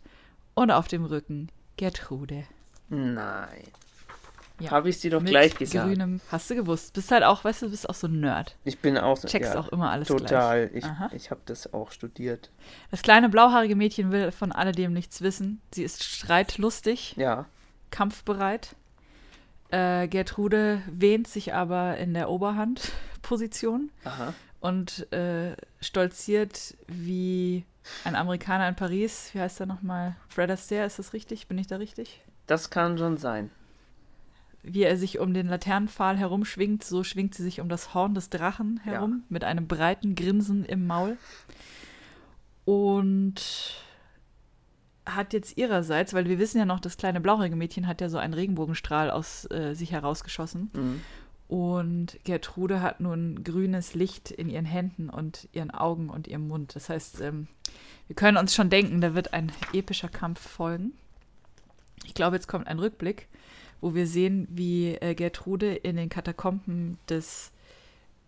und 0.54 0.70
auf 0.70 0.88
dem 0.88 1.06
Rücken 1.06 1.50
Gertrude. 1.78 2.44
Nein. 2.90 3.64
Ja. 4.60 4.72
Habe 4.72 4.88
ich 4.88 5.02
dir 5.02 5.12
doch 5.12 5.22
Mit 5.22 5.32
gleich 5.32 5.56
gesagt. 5.56 5.86
grünem, 5.86 6.22
hast 6.32 6.50
du 6.50 6.56
gewusst. 6.56 6.94
Bist 6.94 7.12
halt 7.12 7.24
auch, 7.24 7.44
weißt 7.44 7.62
du, 7.64 7.66
du 7.66 7.72
bist 7.72 7.90
auch 7.90 7.94
so 7.94 8.08
ein 8.08 8.22
Nerd. 8.22 8.56
Ich 8.64 8.80
bin 8.80 8.98
auch 8.98 9.18
so. 9.18 9.28
Checkst 9.28 9.54
ja, 9.54 9.60
auch 9.60 9.68
immer 9.70 9.90
alles 9.92 10.08
Total. 10.08 10.68
gleich. 10.70 10.78
Ich, 10.78 10.86
Aha. 10.90 11.10
ich 11.14 11.30
habe 11.30 11.42
das 11.46 11.74
auch 11.74 11.92
studiert. 11.92 12.52
Das 12.90 13.02
kleine 13.02 13.28
blauhaarige 13.28 13.76
Mädchen 13.76 14.12
will 14.12 14.32
von 14.32 14.54
alledem 14.54 14.94
nichts 14.94 15.22
wissen. 15.22 15.60
Sie 15.74 15.84
ist 15.84 16.04
streitlustig, 16.06 17.16
Ja. 17.18 17.46
kampfbereit. 17.92 18.76
Äh, 19.72 20.08
Gertrude 20.08 20.82
wähnt 20.90 21.28
sich 21.28 21.54
aber 21.54 21.98
in 21.98 22.14
der 22.14 22.30
Oberhandposition 22.30 23.92
Aha. 24.06 24.34
und 24.62 25.12
äh, 25.12 25.56
stolziert 25.82 26.76
wie 26.88 27.66
ein 28.04 28.16
Amerikaner 28.16 28.70
in 28.70 28.76
Paris. 28.76 29.32
Wie 29.34 29.42
heißt 29.42 29.60
er 29.60 29.66
nochmal? 29.66 30.16
Fred 30.30 30.50
Astaire, 30.50 30.86
ist 30.86 30.98
das 31.00 31.12
richtig? 31.14 31.48
Bin 31.48 31.58
ich 31.58 31.68
da 31.68 31.76
richtig? 31.76 32.22
Das 32.48 32.70
kann 32.70 32.98
schon 32.98 33.18
sein. 33.18 33.50
Wie 34.68 34.84
er 34.84 34.98
sich 34.98 35.20
um 35.20 35.34
den 35.34 35.48
Laternenpfahl 35.48 36.18
herumschwingt, 36.18 36.84
so 36.84 37.04
schwingt 37.04 37.36
sie 37.36 37.44
sich 37.44 37.62
um 37.62 37.70
das 37.70 37.94
Horn 37.94 38.16
des 38.16 38.30
Drachen 38.32 38.80
Ja. 38.86 38.94
herum, 38.94 39.24
mit 39.30 39.44
einem 39.44 39.68
breiten 39.68 40.16
Grinsen 40.16 40.66
im 40.66 40.88
Maul. 40.88 41.18
Und 42.66 43.42
hat 45.06 45.34
jetzt 45.34 45.58
ihrerseits, 45.58 46.14
weil 46.16 46.28
wir 46.28 46.40
wissen 46.40 46.58
ja 46.58 46.66
noch, 46.66 46.80
das 46.80 46.98
kleine 46.98 47.22
blauhaarige 47.22 47.56
Mädchen 47.56 47.86
hat 47.88 48.02
ja 48.02 48.10
so 48.10 48.18
einen 48.18 48.34
Regenbogenstrahl 48.34 49.12
aus 49.12 49.46
äh, 49.52 49.74
sich 49.76 49.92
herausgeschossen. 49.92 50.72
Mhm. 50.74 51.02
Und 51.48 52.18
Gertrude 52.24 52.82
hat 52.82 53.02
nun 53.02 53.44
grünes 53.44 53.94
Licht 53.94 54.32
in 54.32 54.50
ihren 54.50 54.66
Händen 54.66 55.12
und 55.12 55.48
ihren 55.52 55.70
Augen 55.70 56.10
und 56.10 56.28
ihrem 56.28 56.48
Mund. 56.48 56.76
Das 56.76 56.90
heißt, 56.90 57.22
ähm, 57.22 57.48
wir 58.08 58.16
können 58.16 58.38
uns 58.38 58.56
schon 58.56 58.72
denken, 58.72 59.00
da 59.00 59.14
wird 59.14 59.34
ein 59.34 59.52
epischer 59.74 60.10
Kampf 60.10 60.40
folgen. 60.42 60.94
Ich 62.04 62.16
glaube, 62.16 62.36
jetzt 62.36 62.48
kommt 62.48 62.66
ein 62.68 62.80
Rückblick, 62.80 63.28
wo 63.86 63.94
wir 63.94 64.08
sehen, 64.08 64.48
wie 64.50 64.96
äh, 64.96 65.14
Gertrude 65.14 65.76
in 65.76 65.96
den 65.96 66.10
Katakomben 66.10 66.98
des 67.08 67.52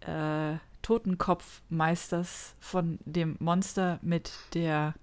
äh, 0.01 0.57
Totenkopfmeisters 0.83 2.53
von 2.59 2.99
dem 3.05 3.37
Monster 3.39 3.97
mit 4.03 4.31
der 4.53 4.93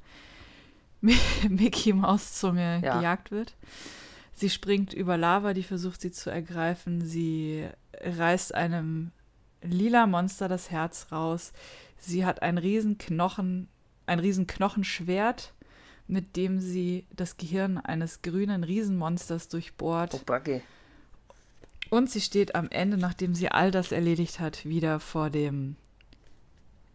Mickey 1.01 1.93
Maus 1.93 2.35
Zunge 2.35 2.81
Ja. 2.85 2.99
gejagt 2.99 3.33
wird. 3.33 3.57
Sie 4.33 4.49
springt 4.49 4.93
über 4.95 5.17
Lava, 5.17 5.55
die 5.55 5.65
versucht 5.65 6.01
sie 6.01 6.13
zu 6.13 6.31
ergreifen. 6.31 7.05
Sie 7.05 7.67
reißt 8.01 8.55
einem 8.55 9.11
lila 9.61 10.07
Monster 10.07 10.47
das 10.47 10.71
Herz 10.71 11.09
raus. 11.11 11.53
Sie 11.99 12.25
hat 12.25 12.43
ein 12.43 12.59
riesen 12.59 12.97
Knochen, 12.97 13.67
ein 14.07 14.21
riesen 14.21 14.47
Knochenschwert, 14.47 15.53
mit 16.07 16.37
dem 16.37 16.61
sie 16.61 17.07
das 17.15 17.37
Gehirn 17.37 17.79
eines 17.79 18.23
grünen 18.23 18.65
Riesenmonsters 18.65 19.49
durchbohrt. 19.49 20.15
Oh, 20.15 20.21
Backe. 20.25 20.63
Und 21.91 22.11
sie 22.11 22.21
steht 22.21 22.55
am 22.55 22.69
Ende, 22.71 22.97
nachdem 22.97 23.35
sie 23.35 23.49
all 23.49 23.71
das 23.71 23.93
erledigt 23.93 24.41
hat, 24.41 24.65
wieder 24.65 25.01
vor 25.01 25.31
dem 25.31 25.77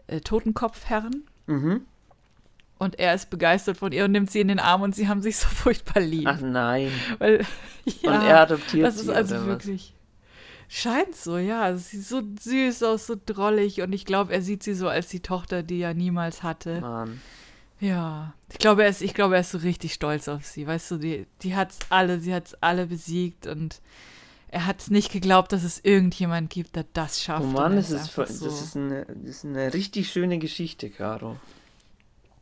äh, 0.07 0.19
Totenkopfherren. 0.19 1.23
Mhm. 1.47 1.81
Und 2.77 2.97
er 2.97 3.13
ist 3.13 3.29
begeistert 3.29 3.77
von 3.77 3.91
ihr 3.91 4.05
und 4.05 4.11
nimmt 4.11 4.31
sie 4.31 4.39
in 4.39 4.47
den 4.47 4.59
Arm 4.59 4.81
und 4.81 4.95
sie 4.95 5.07
haben 5.07 5.21
sich 5.21 5.37
so 5.37 5.47
furchtbar 5.53 6.01
lieb. 6.01 6.27
Ach 6.27 6.41
nein. 6.41 6.91
Weil, 7.17 7.45
ja, 7.85 8.11
Und 8.11 8.25
er 8.25 8.39
adoptiert 8.41 8.87
das 8.87 8.95
sie 8.95 9.01
ist 9.01 9.09
also 9.09 9.45
wirklich. 9.45 9.93
Scheint 10.71 11.15
so, 11.15 11.37
ja. 11.37 11.63
Also 11.63 11.79
Sie 11.79 11.97
sieht 11.97 12.07
so 12.07 12.21
süß 12.39 12.83
aus, 12.83 13.07
so 13.07 13.15
drollig. 13.25 13.81
Und 13.81 13.91
ich 13.91 14.05
glaube, 14.05 14.31
er 14.33 14.43
sieht 14.43 14.61
sie 14.61 14.75
so 14.75 14.87
als 14.87 15.07
die 15.07 15.19
Tochter, 15.19 15.63
die 15.63 15.81
er 15.81 15.95
niemals 15.95 16.43
hatte. 16.43 16.79
Mann. 16.79 17.21
Ja. 17.79 18.33
Ich 18.51 18.57
glaube, 18.57 18.83
er 18.83 18.89
ist, 18.89 19.01
ich 19.01 19.13
glaube, 19.13 19.35
er 19.35 19.41
ist 19.41 19.51
so 19.51 19.59
richtig 19.59 19.93
stolz 19.93 20.27
auf 20.27 20.45
sie. 20.45 20.67
Weißt 20.67 20.91
du, 20.91 20.97
die, 20.97 21.27
die 21.43 21.55
hat's 21.55 21.79
alle, 21.89 22.19
sie 22.19 22.33
hat's 22.33 22.55
alle 22.61 22.87
besiegt 22.87 23.47
und 23.47 23.79
er 24.49 24.65
hat 24.65 24.79
es 24.81 24.89
nicht 24.89 25.11
geglaubt, 25.11 25.51
dass 25.53 25.63
es 25.63 25.79
irgendjemand 25.83 26.49
gibt, 26.49 26.75
der 26.75 26.85
das 26.93 27.21
schafft. 27.21 27.43
Oh 27.43 27.47
Mann, 27.47 27.75
das 27.75 27.91
ist, 27.91 28.09
voll- 28.09 28.25
das, 28.25 28.41
ist 28.41 28.75
eine, 28.75 29.05
das 29.05 29.15
ist 29.29 29.45
eine 29.45 29.73
richtig 29.73 30.09
schöne 30.11 30.39
Geschichte, 30.39 30.89
Caro. 30.89 31.37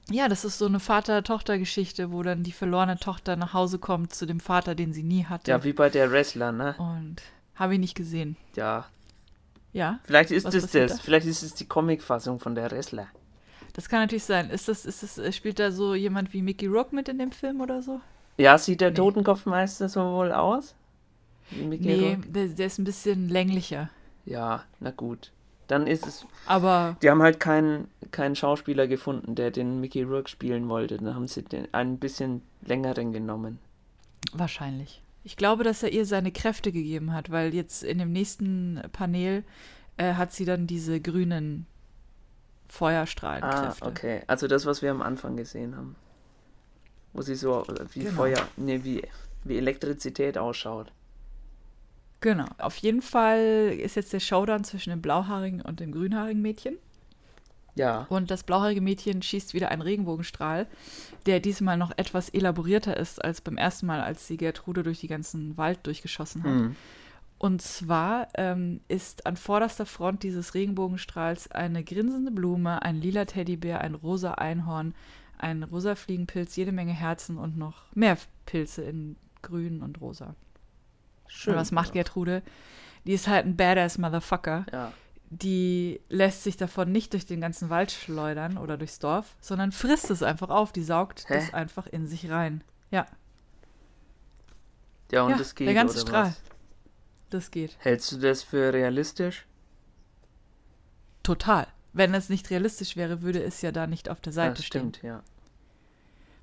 Ja, 0.09 0.29
das 0.29 0.45
ist 0.45 0.57
so 0.57 0.67
eine 0.67 0.79
Vater-Tochter-Geschichte, 0.79 2.11
wo 2.13 2.23
dann 2.23 2.43
die 2.43 2.53
verlorene 2.53 2.97
Tochter 2.97 3.35
nach 3.35 3.53
Hause 3.53 3.77
kommt 3.77 4.15
zu 4.15 4.25
dem 4.25 4.39
Vater, 4.39 4.73
den 4.73 4.93
sie 4.93 5.03
nie 5.03 5.25
hatte. 5.25 5.51
Ja, 5.51 5.63
wie 5.65 5.73
bei 5.73 5.89
der 5.89 6.09
Wrestler, 6.11 6.53
ne? 6.53 6.75
Und 6.77 7.17
habe 7.55 7.73
ich 7.73 7.79
nicht 7.81 7.95
gesehen. 7.95 8.37
Ja. 8.55 8.85
Ja, 9.73 9.99
Vielleicht 10.05 10.31
ist 10.31 10.45
Was 10.45 10.53
es 10.55 10.63
passiert 10.63 10.89
das. 10.91 10.97
da? 10.97 11.03
Vielleicht 11.03 11.27
ist 11.27 11.43
es 11.43 11.53
die 11.55 11.65
Comicfassung 11.65 12.39
von 12.39 12.55
der 12.55 12.71
Wrestler. 12.71 13.07
Das 13.77 13.87
kann 13.87 14.01
natürlich 14.01 14.25
sein. 14.25 14.49
Ist 14.49 14.67
das, 14.67 14.85
ist 14.85 15.03
das, 15.03 15.17
äh, 15.17 15.31
spielt 15.31 15.59
da 15.59 15.71
so 15.71 15.95
jemand 15.95 16.33
wie 16.33 16.41
Mickey 16.41 16.65
Rourke 16.67 16.93
mit 16.93 17.07
in 17.07 17.17
dem 17.19 17.31
Film 17.31 17.61
oder 17.61 17.81
so? 17.81 18.01
Ja, 18.37 18.57
sieht 18.57 18.81
der 18.81 18.89
Nee. 18.89 18.95
Totenkopfmeister 18.97 19.87
so 19.87 20.01
wohl 20.01 20.33
aus? 20.33 20.75
Mickey 21.51 21.85
Nee, 21.85 22.17
der, 22.27 22.47
der 22.49 22.65
ist 22.67 22.77
ein 22.77 22.83
bisschen 22.83 23.29
länglicher. 23.29 23.89
Ja, 24.25 24.63
na 24.81 24.91
gut. 24.91 25.31
Dann 25.67 25.87
ist 25.87 26.05
es. 26.05 26.25
Aber 26.45 26.97
Die 27.01 27.09
haben 27.09 27.21
halt 27.21 27.39
keinen, 27.39 27.87
keinen 28.11 28.35
Schauspieler 28.35 28.87
gefunden, 28.87 29.35
der 29.35 29.51
den 29.51 29.79
Mickey 29.79 30.03
Rourke 30.03 30.29
spielen 30.29 30.67
wollte. 30.69 30.97
Dann 30.97 31.15
haben 31.15 31.27
sie 31.27 31.43
den 31.43 31.73
einen 31.73 31.97
bisschen 31.99 32.41
längeren 32.65 33.13
genommen. 33.13 33.59
wahrscheinlich. 34.33 35.01
Ich 35.23 35.35
glaube, 35.35 35.63
dass 35.63 35.83
er 35.83 35.91
ihr 35.91 36.05
seine 36.05 36.31
Kräfte 36.31 36.71
gegeben 36.71 37.13
hat, 37.13 37.31
weil 37.31 37.53
jetzt 37.53 37.83
in 37.83 37.97
dem 37.97 38.11
nächsten 38.13 38.81
Panel 38.93 39.43
äh, 39.97 40.13
hat 40.13 40.31
sie 40.33 40.45
dann 40.45 40.67
diese 40.67 41.01
grünen 41.01 41.65
Ah, 42.69 42.73
Feuerstrahlenkräfte. 42.73 43.85
okay. 43.85 44.21
Also 44.27 44.47
das, 44.47 44.65
was 44.65 44.81
wir 44.81 44.91
am 44.91 45.01
Anfang 45.01 45.37
gesehen 45.37 45.75
haben. 45.75 45.95
Wo 47.13 47.21
sie 47.21 47.35
so 47.35 47.63
äh, 47.65 47.85
wie 47.93 48.01
Genau. 48.01 48.15
Feuer, 48.15 48.47
nee, 48.57 48.81
wie, 48.83 49.03
wie 49.43 49.57
Elektrizität 49.57 50.37
ausschaut. 50.37 50.91
Genau. 52.21 52.45
Auf 52.57 52.77
jeden 52.77 53.01
Fall 53.01 53.75
ist 53.79 53.95
jetzt 53.95 54.11
der 54.13 54.19
Showdown 54.19 54.63
zwischen 54.63 54.89
dem 54.89 55.01
blauhaarigen 55.01 55.61
und 55.61 55.79
dem 55.79 55.91
grünhaarigen 55.91 56.41
Mädchen. 56.41 56.77
Ja. 57.75 58.07
Und 58.09 58.31
das 58.31 58.43
blauhaarige 58.43 58.81
Mädchen 58.81 59.21
schießt 59.21 59.53
wieder 59.53 59.69
einen 59.69 59.83
Regenbogenstrahl, 59.83 60.65
der 61.27 61.39
diesmal 61.39 61.77
noch 61.77 61.91
etwas 61.95 62.29
elaborierter 62.29 62.97
ist 62.97 63.23
als 63.23 63.39
beim 63.39 63.57
ersten 63.57 63.85
Mal, 63.85 64.01
als 64.01 64.25
sie 64.25 64.37
Gertrude 64.37 64.81
durch 64.81 64.99
den 65.01 65.09
ganzen 65.09 65.57
Wald 65.57 65.85
durchgeschossen 65.85 66.43
hat. 66.43 66.49
Hm. 66.51 66.75
Und 67.39 67.61
zwar 67.61 68.29
ähm, 68.33 68.81
ist 68.87 69.27
an 69.27 69.37
vorderster 69.37 69.85
Front 69.85 70.23
dieses 70.23 70.55
Regenbogenstrahls 70.55 71.51
eine 71.51 71.83
grinsende 71.83 72.31
Blume, 72.31 72.81
ein 72.81 72.95
lila 72.95 73.25
Teddybär, 73.25 73.81
ein 73.81 73.93
rosa 73.93 74.33
Einhorn, 74.33 74.95
ein 75.37 75.61
rosa 75.63 75.95
Fliegenpilz, 75.95 76.55
jede 76.55 76.71
Menge 76.71 76.93
Herzen 76.93 77.37
und 77.37 77.57
noch 77.57 77.85
mehr 77.93 78.17
Pilze 78.47 78.81
in 78.83 79.17
grün 79.43 79.83
und 79.83 80.01
rosa. 80.01 80.35
Schön. 81.27 81.53
Und 81.53 81.59
was 81.59 81.71
macht 81.71 81.93
Gertrude? 81.93 82.41
Die 83.05 83.13
ist 83.13 83.27
halt 83.27 83.45
ein 83.45 83.55
badass 83.55 83.99
Motherfucker. 83.99 84.65
Ja. 84.71 84.93
Die 85.29 85.99
lässt 86.09 86.43
sich 86.43 86.57
davon 86.57 86.91
nicht 86.91 87.13
durch 87.13 87.25
den 87.25 87.41
ganzen 87.41 87.69
Wald 87.69 87.91
schleudern 87.91 88.57
oder 88.57 88.77
durchs 88.77 88.97
Dorf, 88.97 89.35
sondern 89.41 89.71
frisst 89.71 90.09
es 90.09 90.23
einfach 90.23 90.49
auf. 90.49 90.71
Die 90.71 90.83
saugt 90.83 91.25
Hä? 91.27 91.35
das 91.35 91.53
einfach 91.53 91.85
in 91.85 92.07
sich 92.07 92.31
rein. 92.31 92.63
Ja, 92.89 93.05
Ja, 95.11 95.23
und 95.23 95.31
ja 95.31 95.37
das 95.37 95.53
geht, 95.53 95.67
der 95.67 95.75
ganze 95.75 95.99
Strahl. 95.99 96.27
was? 96.27 96.41
Das 97.29 97.51
geht. 97.51 97.75
Hältst 97.79 98.11
du 98.11 98.17
das 98.17 98.43
für 98.43 98.73
realistisch? 98.73 99.45
Total. 101.23 101.67
Wenn 101.93 102.13
es 102.13 102.29
nicht 102.29 102.49
realistisch 102.49 102.95
wäre, 102.95 103.21
würde 103.21 103.43
es 103.43 103.61
ja 103.61 103.71
da 103.71 103.87
nicht 103.87 104.09
auf 104.09 104.21
der 104.21 104.33
Seite 104.33 104.55
das 104.55 104.65
stehen. 104.65 104.93
stimmt, 104.93 105.03
ja. 105.03 105.23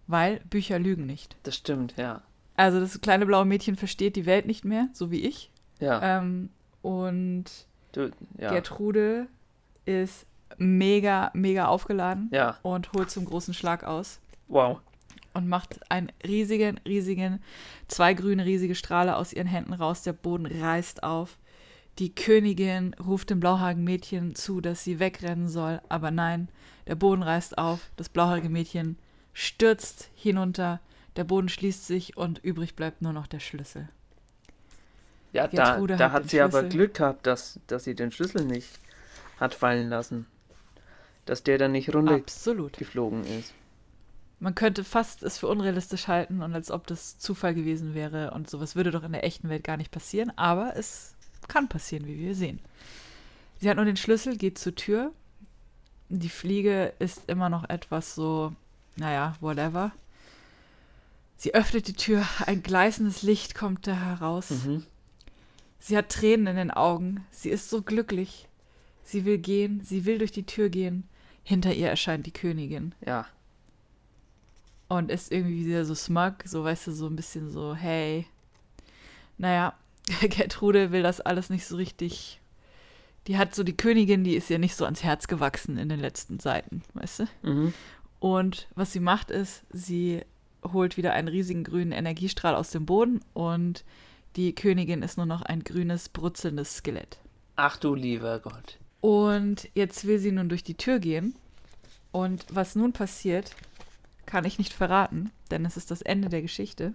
Weil 0.07 0.41
Bücher 0.51 0.79
lügen 0.79 1.07
nicht. 1.07 1.37
Das 1.45 1.57
stimmt, 1.57 1.97
ja. 1.97 2.23
Also 2.57 2.81
das 2.81 3.01
kleine 3.01 3.25
blaue 3.27 3.45
Mädchen 3.45 3.77
versteht 3.77 4.17
die 4.17 4.27
Welt 4.27 4.47
nicht 4.47 4.65
mehr, 4.65 4.89
so 4.93 5.11
wie 5.11 5.23
ich. 5.23 5.51
Ja. 5.81 6.19
Ähm, 6.19 6.51
und 6.83 7.45
du, 7.93 8.11
ja. 8.39 8.51
Gertrude 8.51 9.27
ist 9.87 10.27
mega, 10.59 11.31
mega 11.35 11.67
aufgeladen 11.67 12.29
ja. 12.33 12.59
und 12.63 12.93
holt 12.93 13.11
zum 13.11 13.25
großen 13.25 13.55
Schlag 13.55 13.85
aus 13.85 14.21
Wow. 14.49 14.81
Und 15.35 15.49
macht 15.49 15.91
einen 15.91 16.11
riesigen, 16.27 16.81
riesigen, 16.87 17.41
zwei 17.89 18.15
grüne 18.15 18.45
riesige 18.45 18.75
Strahle 18.75 19.17
aus 19.17 19.33
ihren 19.33 19.47
Händen 19.47 19.75
raus. 19.75 20.03
Der 20.03 20.13
Boden 20.13 20.47
reißt 20.47 21.03
auf. 21.03 21.39
Die 21.99 22.15
Königin 22.15 22.95
ruft 22.95 23.31
dem 23.31 23.41
blauhaarigen 23.41 23.85
Mädchen 23.85 24.35
zu, 24.35 24.61
dass 24.61 24.83
sie 24.83 24.99
wegrennen 24.99 25.49
soll, 25.49 25.81
aber 25.89 26.11
nein, 26.11 26.49
der 26.89 26.97
Boden 26.97 27.23
reißt 27.23 27.57
auf, 27.57 27.91
das 27.97 28.09
blauhaarige 28.09 28.49
Mädchen 28.49 28.99
stürzt 29.33 30.11
hinunter, 30.15 30.81
der 31.17 31.25
Boden 31.25 31.49
schließt 31.49 31.87
sich 31.87 32.17
und 32.17 32.39
übrig 32.43 32.75
bleibt 32.75 33.03
nur 33.03 33.13
noch 33.13 33.29
der 33.29 33.39
Schlüssel. 33.39 33.89
Ja, 35.33 35.47
da, 35.49 35.73
Gertrude 35.73 35.97
da 35.97 36.07
hat 36.07 36.13
hat 36.13 36.23
den 36.25 36.29
sie 36.31 36.41
aber 36.41 36.61
Schlüssel. 36.61 36.69
Glück 36.71 36.95
gehabt, 36.95 37.27
dass, 37.27 37.61
dass 37.67 37.85
sie 37.85 37.95
den 37.95 38.11
Schlüssel 38.11 38.45
nicht 38.45 38.69
hat 39.39 39.55
fallen 39.55 39.89
lassen. 39.89 40.27
Dass 41.27 41.43
der 41.43 41.59
dann 41.59 41.73
nicht 41.73 41.95
runtergeflogen 41.95 43.25
ist. 43.25 43.55
Man 44.45 44.55
könnte 44.55 44.85
fast 44.85 45.23
es 45.23 45.39
für 45.39 45.49
unrealistisch 45.49 46.07
halten 46.07 46.43
und 46.43 46.55
als 46.55 46.71
ob 46.71 46.87
das 46.87 47.17
Zufall 47.19 47.55
gewesen 47.55 47.95
wäre 47.95 48.33
und 48.33 48.51
sowas 48.51 48.77
würde 48.77 48.91
doch 48.91 49.03
in 49.03 49.13
der 49.13 49.25
echten 49.25 49.49
Welt 49.49 49.65
gar 49.65 49.79
nicht 49.79 49.91
passieren, 49.91 50.37
aber 50.37 50.77
es 50.77 51.15
kann 51.49 51.71
passieren, 51.71 52.07
wie 52.07 52.19
wir 52.19 52.35
sehen. 52.35 52.61
Sie 53.59 53.71
hat 53.71 53.77
nur 53.77 53.87
den 53.87 53.97
Schlüssel, 53.97 54.37
geht 54.37 54.59
zur 54.59 54.75
Tür. 54.75 55.13
Die 56.11 56.29
Fliege 56.29 56.93
ist 56.99 57.23
immer 57.27 57.49
noch 57.49 57.67
etwas 57.71 58.15
so, 58.15 58.53
naja, 58.97 59.35
whatever. 59.41 59.93
Sie 61.39 61.55
öffnet 61.55 61.89
die 61.89 61.95
Tür, 61.95 62.27
ein 62.45 62.63
gleißendes 62.63 63.23
Licht 63.23 63.55
kommt 63.55 63.87
da 63.87 63.95
heraus. 63.95 64.51
Mhm. 64.51 64.85
Sie 65.79 65.97
hat 65.97 66.11
Tränen 66.11 66.49
in 66.49 66.57
den 66.57 66.71
Augen. 66.71 67.25
Sie 67.31 67.49
ist 67.49 67.71
so 67.71 67.81
glücklich. 67.81 68.47
Sie 69.05 69.25
will 69.25 69.39
gehen, 69.39 69.81
sie 69.83 70.05
will 70.05 70.19
durch 70.19 70.33
die 70.33 70.45
Tür 70.45 70.69
gehen. 70.69 71.09
Hinter 71.45 71.73
ihr 71.73 71.89
erscheint 71.89 72.27
die 72.27 72.31
Königin 72.31 72.95
Ja. 73.07 73.27
Und 74.97 75.11
ist 75.11 75.33
irgendwie 75.33 75.67
wieder 75.67 75.85
so 75.85 75.95
smug, 75.95 76.35
so 76.45 76.65
weißt 76.65 76.87
du, 76.87 76.93
so 76.93 77.07
ein 77.07 77.17
bisschen 77.17 77.51
so, 77.51 77.75
hey. 77.75 78.27
Naja, 79.39 79.75
Gertrude 80.21 80.93
will 80.93 81.03
das 81.03 81.21
alles 81.21 81.51
nicht 81.51 81.67
so 81.67 81.77
richtig. 81.77 82.41
Die 83.27 83.39
hat 83.39 83.55
so 83.55 83.65
die 83.65 83.77
Königin, 83.77 84.25
die 84.25 84.37
ist 84.37 84.51
ihr 84.51 84.59
nicht 84.59 84.77
so 84.77 84.85
ans 84.85 85.03
Herz 85.03 85.29
gewachsen 85.29 85.79
in 85.79 85.89
den 85.89 86.01
letzten 86.01 86.39
Seiten, 86.39 86.83
weißt 86.95 87.21
du? 87.21 87.25
Mhm. 87.43 87.75
Und 88.21 88.69
was 88.75 88.93
sie 88.93 89.01
macht 89.01 89.31
ist, 89.31 89.65
sie 89.71 90.23
holt 90.73 90.97
wieder 90.97 91.13
einen 91.13 91.29
riesigen 91.29 91.65
grünen 91.65 91.93
Energiestrahl 91.93 92.55
aus 92.55 92.71
dem 92.71 92.87
Boden 92.87 93.21
und 93.33 93.85
die 94.37 94.55
Königin 94.55 95.03
ist 95.03 95.17
nur 95.17 95.27
noch 95.27 95.43
ein 95.43 95.63
grünes, 95.63 96.09
brutzelndes 96.09 96.77
Skelett. 96.77 97.19
Ach 97.57 97.77
du 97.77 97.95
lieber 97.95 98.41
Gott. 98.41 98.79
Und 99.01 99.69
jetzt 99.75 100.07
will 100.07 100.19
sie 100.19 100.33
nun 100.33 100.49
durch 100.49 100.65
die 100.65 100.77
Tür 100.77 100.99
gehen. 100.99 101.37
Und 102.13 102.47
was 102.51 102.75
nun 102.75 102.93
passiert, 102.93 103.55
kann 104.27 104.45
ich 104.45 104.59
nicht 104.59 104.73
verraten, 104.73 105.31
denn 105.51 105.65
es 105.65 105.77
ist 105.77 105.91
das 105.91 106.03
Ende 106.03 106.29
der 106.29 106.43
Geschichte. 106.43 106.95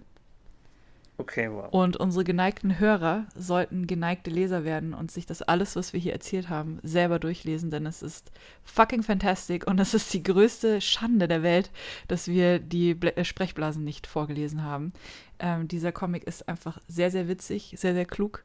Okay, 1.20 1.50
wow. 1.52 1.68
Und 1.70 1.98
unsere 1.98 2.24
geneigten 2.24 2.78
Hörer 2.78 3.26
sollten 3.36 3.86
geneigte 3.86 4.30
Leser 4.30 4.64
werden 4.64 4.94
und 4.94 5.10
sich 5.10 5.26
das 5.26 5.42
alles, 5.42 5.76
was 5.76 5.92
wir 5.92 6.00
hier 6.00 6.14
erzählt 6.14 6.48
haben, 6.48 6.78
selber 6.82 7.18
durchlesen, 7.18 7.70
denn 7.70 7.84
es 7.84 8.00
ist 8.00 8.32
fucking 8.62 9.02
fantastic 9.02 9.66
und 9.66 9.78
es 9.80 9.92
ist 9.92 10.14
die 10.14 10.22
größte 10.22 10.80
Schande 10.80 11.28
der 11.28 11.42
Welt, 11.42 11.70
dass 12.08 12.26
wir 12.26 12.58
die 12.58 12.94
Bl 12.94 13.08
äh, 13.08 13.24
Sprechblasen 13.24 13.84
nicht 13.84 14.06
vorgelesen 14.06 14.64
haben. 14.64 14.94
Ähm, 15.38 15.68
dieser 15.68 15.92
Comic 15.92 16.24
ist 16.24 16.48
einfach 16.48 16.78
sehr, 16.88 17.10
sehr 17.10 17.28
witzig, 17.28 17.74
sehr, 17.76 17.92
sehr 17.92 18.06
klug, 18.06 18.42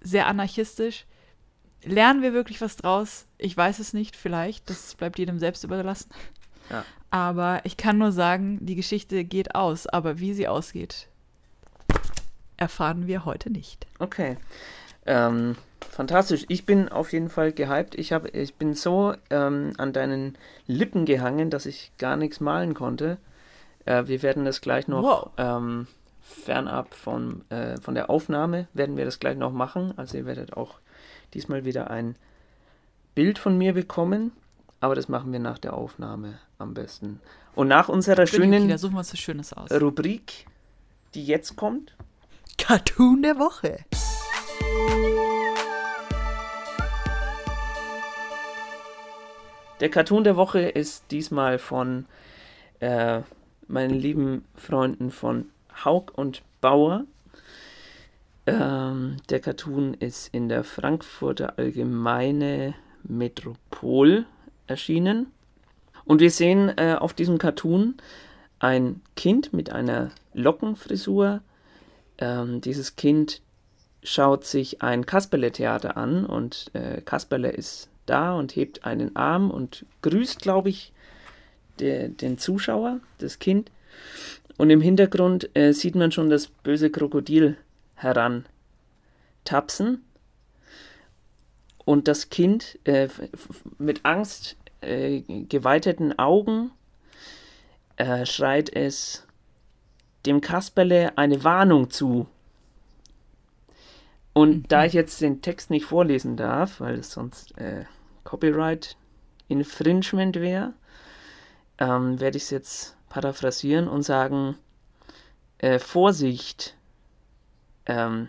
sehr 0.00 0.28
anarchistisch. 0.28 1.06
Lernen 1.82 2.22
wir 2.22 2.32
wirklich 2.32 2.60
was 2.60 2.76
draus? 2.76 3.26
Ich 3.36 3.56
weiß 3.56 3.80
es 3.80 3.92
nicht, 3.92 4.14
vielleicht. 4.14 4.70
Das 4.70 4.94
bleibt 4.94 5.18
jedem 5.18 5.40
selbst 5.40 5.64
überlassen. 5.64 6.10
Ja. 6.70 6.84
Aber 7.10 7.60
ich 7.64 7.76
kann 7.76 7.98
nur 7.98 8.12
sagen, 8.12 8.58
die 8.60 8.74
Geschichte 8.74 9.24
geht 9.24 9.54
aus, 9.54 9.86
aber 9.86 10.18
wie 10.18 10.34
sie 10.34 10.48
ausgeht, 10.48 11.08
erfahren 12.56 13.06
wir 13.06 13.24
heute 13.24 13.50
nicht. 13.50 13.86
Okay. 13.98 14.36
Ähm, 15.06 15.56
fantastisch. 15.90 16.44
Ich 16.48 16.66
bin 16.66 16.88
auf 16.88 17.12
jeden 17.12 17.28
Fall 17.30 17.52
gehypt. 17.52 17.94
Ich, 17.94 18.12
hab, 18.12 18.34
ich 18.34 18.54
bin 18.56 18.74
so 18.74 19.14
ähm, 19.30 19.72
an 19.78 19.92
deinen 19.92 20.36
Lippen 20.66 21.04
gehangen, 21.04 21.50
dass 21.50 21.66
ich 21.66 21.92
gar 21.98 22.16
nichts 22.16 22.40
malen 22.40 22.74
konnte. 22.74 23.18
Äh, 23.84 24.06
wir 24.06 24.22
werden 24.22 24.44
das 24.44 24.60
gleich 24.60 24.88
noch 24.88 25.02
Wow. 25.02 25.30
ähm, 25.36 25.86
fernab 26.22 26.92
von, 26.94 27.48
äh, 27.50 27.80
von 27.80 27.94
der 27.94 28.10
Aufnahme, 28.10 28.66
werden 28.74 28.96
wir 28.96 29.04
das 29.04 29.20
gleich 29.20 29.36
noch 29.36 29.52
machen. 29.52 29.94
Also 29.96 30.18
ihr 30.18 30.26
werdet 30.26 30.54
auch 30.56 30.80
diesmal 31.34 31.64
wieder 31.64 31.88
ein 31.90 32.16
Bild 33.14 33.38
von 33.38 33.56
mir 33.56 33.74
bekommen. 33.74 34.32
Aber 34.80 34.94
das 34.94 35.08
machen 35.08 35.32
wir 35.32 35.38
nach 35.38 35.58
der 35.58 35.74
Aufnahme 35.74 36.38
am 36.58 36.74
besten. 36.74 37.20
Und 37.54 37.68
nach 37.68 37.88
unserer 37.88 38.22
okay, 38.22 38.36
schönen 38.36 38.78
Schönes 39.14 39.52
aus. 39.52 39.70
Rubrik, 39.72 40.46
die 41.14 41.24
jetzt 41.24 41.56
kommt, 41.56 41.96
Cartoon 42.58 43.22
der 43.22 43.38
Woche. 43.38 43.78
Der 49.80 49.90
Cartoon 49.90 50.24
der 50.24 50.36
Woche 50.36 50.60
ist 50.60 51.10
diesmal 51.10 51.58
von 51.58 52.06
äh, 52.80 53.20
meinen 53.68 53.94
lieben 53.94 54.44
Freunden 54.54 55.10
von 55.10 55.50
Haug 55.84 56.12
und 56.14 56.42
Bauer. 56.60 57.04
Ähm, 58.46 59.18
der 59.28 59.40
Cartoon 59.40 59.94
ist 59.94 60.32
in 60.32 60.48
der 60.48 60.64
Frankfurter 60.64 61.58
Allgemeine 61.58 62.74
Metropol 63.02 64.24
erschienen. 64.66 65.26
Und 66.04 66.20
wir 66.20 66.30
sehen 66.30 66.72
äh, 66.76 66.96
auf 66.98 67.14
diesem 67.14 67.38
Cartoon 67.38 67.96
ein 68.58 69.00
Kind 69.16 69.52
mit 69.52 69.70
einer 69.70 70.10
Lockenfrisur. 70.34 71.40
Ähm, 72.18 72.60
dieses 72.60 72.96
Kind 72.96 73.42
schaut 74.02 74.44
sich 74.44 74.82
ein 74.82 75.04
Kasperle-Theater 75.04 75.96
an 75.96 76.24
und 76.24 76.70
äh, 76.74 77.00
Kasperle 77.00 77.50
ist 77.50 77.88
da 78.06 78.34
und 78.34 78.54
hebt 78.54 78.84
einen 78.84 79.16
Arm 79.16 79.50
und 79.50 79.84
grüßt, 80.02 80.40
glaube 80.40 80.68
ich, 80.68 80.92
der, 81.80 82.08
den 82.08 82.38
Zuschauer, 82.38 83.00
das 83.18 83.38
Kind. 83.38 83.70
Und 84.56 84.70
im 84.70 84.80
Hintergrund 84.80 85.50
äh, 85.54 85.72
sieht 85.72 85.96
man 85.96 86.12
schon 86.12 86.30
das 86.30 86.46
böse 86.46 86.88
Krokodil 86.90 87.56
herantapsen. 87.96 88.46
Und 91.86 92.08
das 92.08 92.28
Kind 92.28 92.78
äh, 92.84 93.08
mit 93.78 94.04
Angst 94.04 94.56
äh, 94.82 95.20
geweiteten 95.20 96.18
Augen 96.18 96.72
äh, 97.96 98.26
schreit 98.26 98.68
es 98.74 99.26
dem 100.26 100.40
Kasperle 100.40 101.16
eine 101.16 101.44
Warnung 101.44 101.88
zu. 101.88 102.26
Und 104.32 104.70
da 104.72 104.84
ich 104.84 104.92
jetzt 104.92 105.20
den 105.20 105.40
Text 105.40 105.70
nicht 105.70 105.86
vorlesen 105.86 106.36
darf, 106.36 106.80
weil 106.80 106.98
es 106.98 107.12
sonst 107.12 107.56
äh, 107.56 107.84
Copyright 108.24 108.96
Infringement 109.48 110.36
wäre, 110.36 110.74
ähm, 111.78 112.18
werde 112.20 112.36
ich 112.36 112.42
es 112.42 112.50
jetzt 112.50 112.96
paraphrasieren 113.08 113.86
und 113.86 114.02
sagen, 114.02 114.58
äh, 115.58 115.78
Vorsicht, 115.78 116.76
ähm, 117.86 118.28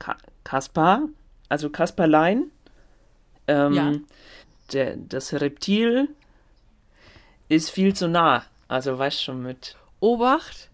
Ka 0.00 0.18
Kaspar, 0.42 1.08
also 1.48 1.70
Kasperlein, 1.70 2.50
ähm, 3.52 3.72
Ja. 3.74 3.92
der, 4.72 4.96
das 4.96 5.32
Reptil 5.34 6.08
ist 7.48 7.70
viel 7.70 7.94
zu 7.94 8.08
nah. 8.08 8.44
Also 8.68 8.98
weißt 8.98 9.22
schon 9.22 9.42
mit. 9.42 9.76
Obacht, 10.00 10.70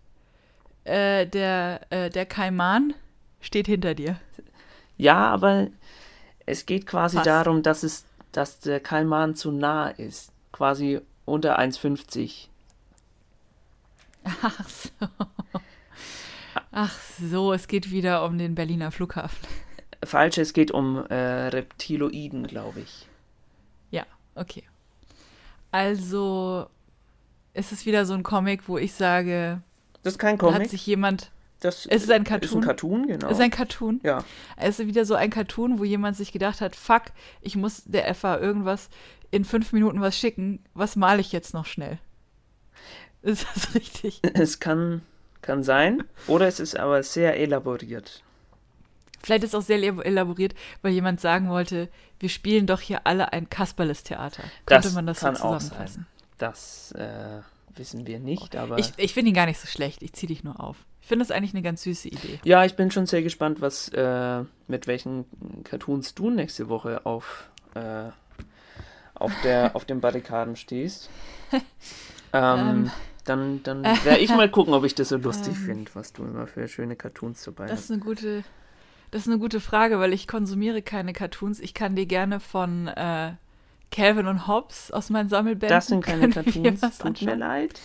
äh, 0.84 1.26
der, 1.26 1.80
äh, 1.90 2.08
der 2.10 2.26
Kaiman 2.26 2.94
steht 3.40 3.66
hinter 3.66 3.94
dir. 3.94 4.18
Ja, 4.96 5.28
aber 5.28 5.68
es 6.46 6.66
geht 6.66 6.86
quasi 6.86 7.16
Fast. 7.16 7.26
darum, 7.26 7.62
dass 7.62 7.82
es, 7.82 8.04
dass 8.32 8.60
der 8.60 8.80
Kalman 8.80 9.34
zu 9.34 9.50
nah 9.52 9.88
ist. 9.88 10.32
Quasi 10.52 11.00
unter 11.24 11.58
1,50. 11.58 12.48
Ach 14.42 14.68
so. 14.68 15.06
Ach 16.72 16.94
so, 17.20 17.52
es 17.52 17.68
geht 17.68 17.90
wieder 17.90 18.24
um 18.24 18.38
den 18.38 18.54
Berliner 18.54 18.90
Flughafen. 18.90 19.46
Falsch, 20.04 20.38
es 20.38 20.52
geht 20.52 20.70
um 20.70 21.04
äh, 21.06 21.14
Reptiloiden, 21.48 22.46
glaube 22.46 22.80
ich. 22.80 23.06
Ja, 23.90 24.04
okay. 24.34 24.62
Also, 25.70 26.68
es 27.54 27.72
ist 27.72 27.84
wieder 27.86 28.06
so 28.06 28.14
ein 28.14 28.22
Comic, 28.22 28.68
wo 28.68 28.78
ich 28.78 28.92
sage, 28.94 29.60
Das 30.02 30.14
ist 30.14 30.18
kein 30.18 30.38
da 30.38 30.46
hat 30.46 30.52
Comic. 30.54 30.70
sich 30.70 30.86
jemand. 30.86 31.30
Das 31.60 31.86
Es 31.86 32.04
ist 32.04 32.10
ein 32.10 32.22
Ist 32.22 32.22
ein 32.22 32.24
Cartoon. 32.24 32.60
Cartoon, 32.62 33.06
genau. 33.08 33.26
Es 33.26 33.32
ist 33.38 33.40
ein 33.42 33.50
Cartoon. 33.50 34.00
ja. 34.04 34.24
Es 34.56 34.78
ist 34.78 34.86
wieder 34.86 35.04
so 35.04 35.14
ein 35.14 35.30
Cartoon, 35.30 35.78
wo 35.80 35.84
jemand 35.84 36.16
sich 36.16 36.30
gedacht 36.30 36.60
hat, 36.60 36.76
fuck, 36.76 37.06
ich 37.40 37.56
muss 37.56 37.82
der 37.84 38.14
FA 38.14 38.38
irgendwas 38.38 38.88
in 39.32 39.44
fünf 39.44 39.72
Minuten 39.72 40.00
was 40.00 40.16
schicken. 40.16 40.60
Was 40.74 40.94
male 40.94 41.20
ich 41.20 41.32
jetzt 41.32 41.54
noch 41.54 41.66
schnell? 41.66 41.98
Ist 43.22 43.44
das 43.52 43.74
richtig? 43.74 44.20
Es 44.34 44.60
kann, 44.60 45.02
kann 45.42 45.64
sein. 45.64 46.04
Oder 46.28 46.46
es 46.46 46.60
ist 46.60 46.76
aber 46.78 47.02
sehr 47.02 47.36
elaboriert. 47.36 48.22
Vielleicht 49.22 49.44
ist 49.44 49.50
es 49.50 49.54
auch 49.54 49.62
sehr 49.66 49.78
elab- 49.78 50.02
elaboriert, 50.04 50.54
weil 50.82 50.92
jemand 50.92 51.20
sagen 51.20 51.48
wollte, 51.48 51.88
wir 52.20 52.28
spielen 52.28 52.66
doch 52.66 52.80
hier 52.80 53.06
alle 53.06 53.32
ein 53.32 53.48
Kasperles-Theater. 53.50 54.42
Könnte 54.66 54.88
Das 54.88 54.94
man 54.94 55.06
das 55.06 55.20
so 55.20 55.32
zusammenfassen? 55.32 56.06
Das 56.38 56.92
äh, 56.92 57.40
wissen 57.76 58.06
wir 58.06 58.20
nicht, 58.20 58.56
aber. 58.56 58.78
Ich, 58.78 58.92
ich 58.96 59.14
finde 59.14 59.30
ihn 59.30 59.34
gar 59.34 59.46
nicht 59.46 59.58
so 59.60 59.66
schlecht. 59.66 60.02
Ich 60.02 60.12
ziehe 60.12 60.28
dich 60.28 60.44
nur 60.44 60.60
auf. 60.60 60.76
Ich 61.00 61.08
finde 61.08 61.24
das 61.24 61.30
eigentlich 61.34 61.54
eine 61.54 61.62
ganz 61.62 61.82
süße 61.82 62.08
Idee. 62.08 62.38
ja, 62.44 62.64
ich 62.64 62.74
bin 62.76 62.90
schon 62.90 63.06
sehr 63.06 63.22
gespannt, 63.22 63.60
was 63.60 63.88
äh, 63.90 64.42
mit 64.66 64.86
welchen 64.86 65.24
Cartoons 65.64 66.14
du 66.14 66.28
nächste 66.30 66.68
Woche 66.68 67.06
auf, 67.06 67.48
äh, 67.74 68.10
auf, 69.14 69.32
der, 69.42 69.70
auf 69.74 69.84
den 69.84 70.00
Barrikaden 70.00 70.56
stehst. 70.56 71.08
Ähm, 72.32 72.58
Ähm. 72.58 72.90
dann 73.24 73.62
dann 73.62 73.82
werde 73.84 74.18
ich 74.18 74.28
mal 74.28 74.50
gucken, 74.50 74.74
ob 74.74 74.84
ich 74.84 74.94
das 74.94 75.08
so 75.08 75.16
lustig 75.16 75.54
Ähm. 75.56 75.64
finde, 75.64 75.90
was 75.94 76.12
du 76.12 76.24
immer 76.24 76.46
für 76.46 76.68
schöne 76.68 76.94
Cartoons 76.94 77.42
dabei 77.42 77.64
Das 77.64 77.72
hast. 77.78 77.84
ist 77.84 77.90
eine 77.92 78.00
gute, 78.00 78.44
das 79.10 79.22
ist 79.22 79.28
eine 79.28 79.38
gute 79.38 79.60
Frage, 79.60 79.98
weil 79.98 80.12
ich 80.12 80.28
konsumiere 80.28 80.82
keine 80.82 81.12
Cartoons. 81.12 81.60
Ich 81.60 81.74
kann 81.74 81.96
dir 81.96 82.06
gerne 82.06 82.40
von 82.40 82.88
äh, 82.88 83.32
Calvin 83.90 84.26
und 84.26 84.46
Hobbes 84.46 84.90
aus 84.90 85.10
meinen 85.10 85.28
Sammelbänden. 85.28 85.74
Das 85.74 85.86
sind 85.86 86.04
keine 86.04 86.28
Cartoons, 86.30 86.80
tut 86.98 87.22
mir 87.22 87.36
leid. 87.36 87.80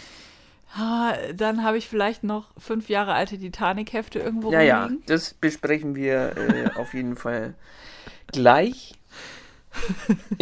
Ah, 0.75 1.13
dann 1.35 1.63
habe 1.63 1.77
ich 1.77 1.87
vielleicht 1.87 2.23
noch 2.23 2.49
fünf 2.57 2.89
Jahre 2.89 3.13
alte 3.13 3.37
Titanic-Hefte 3.37 4.19
irgendwo 4.19 4.51
Ja, 4.51 4.61
ja, 4.61 4.89
das 5.05 5.35
besprechen 5.35 5.95
wir 5.95 6.35
äh, 6.35 6.79
auf 6.79 6.95
jeden 6.95 7.15
Fall 7.15 7.53
gleich. 8.31 8.95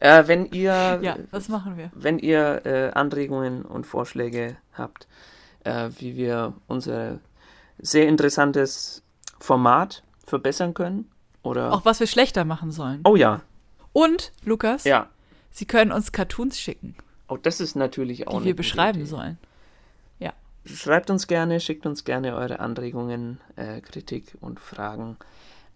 äh, 0.00 0.22
wenn 0.26 0.46
ihr, 0.46 1.00
Ja, 1.02 1.16
was 1.32 1.48
machen 1.48 1.76
wir? 1.76 1.90
wenn 1.94 2.20
ihr 2.20 2.62
äh, 2.64 2.90
Anregungen 2.90 3.62
und 3.62 3.86
Vorschläge 3.86 4.56
habt, 4.72 5.08
äh, 5.64 5.90
wie 5.98 6.16
wir 6.16 6.54
unser 6.68 7.18
sehr 7.78 8.06
interessantes 8.06 9.02
Format 9.40 10.02
verbessern 10.26 10.74
können, 10.74 11.10
oder 11.42 11.72
Auch 11.72 11.84
was 11.84 12.00
wir 12.00 12.06
schlechter 12.06 12.44
machen 12.44 12.70
sollen. 12.72 13.00
oh 13.04 13.16
ja, 13.16 13.40
Und, 13.92 14.32
Lukas, 14.44 14.84
ja, 14.84 15.08
Sie 15.50 15.64
können 15.66 15.92
uns 15.92 16.12
Cartoons 16.12 16.58
schicken, 16.60 16.94
oh 17.28 17.36
das 17.36 17.60
ist 17.60 17.74
natürlich 17.76 18.26
auch 18.28 18.40
die 18.40 18.46
wir 18.46 18.56
beschreiben 18.56 19.00
Idee. 19.00 19.08
sollen. 19.08 19.38
Schreibt 20.64 21.08
uns 21.08 21.26
gerne, 21.28 21.60
schickt 21.60 21.86
uns 21.86 22.04
gerne 22.04 22.34
eure 22.36 22.60
Anregungen, 22.60 23.40
äh, 23.56 23.80
Kritik 23.80 24.36
und 24.42 24.60
Fragen 24.60 25.16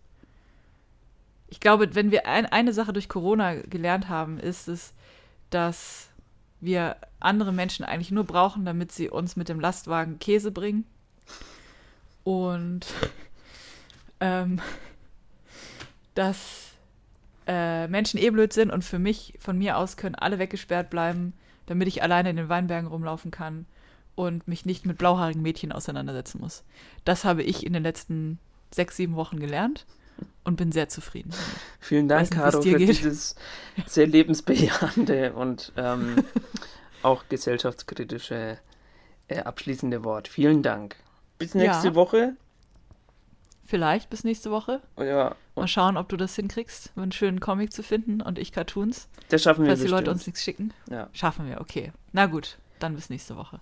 Ich 1.47 1.59
glaube, 1.59 1.95
wenn 1.95 2.11
wir 2.11 2.27
ein, 2.27 2.45
eine 2.45 2.73
Sache 2.73 2.93
durch 2.93 3.09
Corona 3.09 3.55
gelernt 3.55 4.07
haben, 4.07 4.39
ist 4.39 4.67
es, 4.67 4.93
dass 5.49 6.09
wir 6.61 6.95
andere 7.19 7.51
Menschen 7.51 7.83
eigentlich 7.83 8.11
nur 8.11 8.23
brauchen, 8.23 8.65
damit 8.65 8.91
sie 8.91 9.09
uns 9.09 9.35
mit 9.35 9.49
dem 9.49 9.59
Lastwagen 9.59 10.19
Käse 10.19 10.51
bringen. 10.51 10.85
Und 12.23 12.85
ähm, 14.19 14.61
dass 16.13 16.69
äh, 17.47 17.87
Menschen 17.87 18.19
eh 18.19 18.29
blöd 18.29 18.53
sind 18.53 18.69
und 18.69 18.83
für 18.83 18.99
mich, 18.99 19.33
von 19.39 19.57
mir 19.57 19.77
aus, 19.77 19.97
können 19.97 20.15
alle 20.15 20.37
weggesperrt 20.37 20.91
bleiben, 20.91 21.33
damit 21.65 21.87
ich 21.87 22.03
alleine 22.03 22.29
in 22.29 22.37
den 22.37 22.49
Weinbergen 22.49 22.87
rumlaufen 22.87 23.31
kann 23.31 23.65
und 24.15 24.47
mich 24.47 24.65
nicht 24.65 24.85
mit 24.85 24.97
blauhaarigen 24.97 25.41
Mädchen 25.41 25.71
auseinandersetzen 25.71 26.39
muss. 26.41 26.63
Das 27.05 27.23
habe 27.25 27.43
ich 27.43 27.65
in 27.65 27.73
den 27.73 27.83
letzten 27.83 28.39
sechs, 28.73 28.95
sieben 28.97 29.15
Wochen 29.15 29.39
gelernt 29.39 29.85
und 30.43 30.55
bin 30.55 30.71
sehr 30.71 30.89
zufrieden. 30.89 31.31
Vielen 31.79 32.07
Dank, 32.07 32.29
nicht, 32.29 32.33
Caro, 32.33 32.61
für 32.61 32.77
geht. 32.77 32.89
dieses 32.89 33.35
sehr 33.87 34.07
lebensbejahende 34.07 35.33
und 35.33 35.71
ähm, 35.77 36.23
auch 37.03 37.23
gesellschaftskritische 37.29 38.57
äh, 39.27 39.39
abschließende 39.39 40.03
Wort. 40.03 40.27
Vielen 40.27 40.61
Dank. 40.63 40.95
Bis 41.37 41.55
nächste 41.55 41.89
Ja. 41.89 41.95
Woche. 41.95 42.35
Vielleicht 43.65 44.09
bis 44.09 44.23
nächste 44.25 44.51
Woche. 44.51 44.81
Ja, 44.99 45.35
Mal 45.55 45.67
schauen, 45.67 45.95
ob 45.95 46.09
du 46.09 46.17
das 46.17 46.35
hinkriegst, 46.35 46.91
einen 46.97 47.11
schönen 47.13 47.39
Comic 47.39 47.71
zu 47.71 47.83
finden 47.83 48.21
und 48.21 48.37
ich 48.37 48.51
Cartoons. 48.51 49.07
das 49.29 49.43
schaffen 49.43 49.63
wir 49.63 49.69
Falls 49.69 49.79
die 49.79 49.83
bestimmt. 49.85 49.99
Leute 50.01 50.11
uns 50.11 50.25
nichts 50.27 50.43
schicken. 50.43 50.73
ja. 50.89 51.09
Schaffen 51.13 51.47
wir, 51.47 51.61
okay. 51.61 51.93
Na 52.11 52.25
gut, 52.25 52.57
dann 52.79 52.95
bis 52.95 53.09
nächste 53.09 53.37
Woche. 53.37 53.59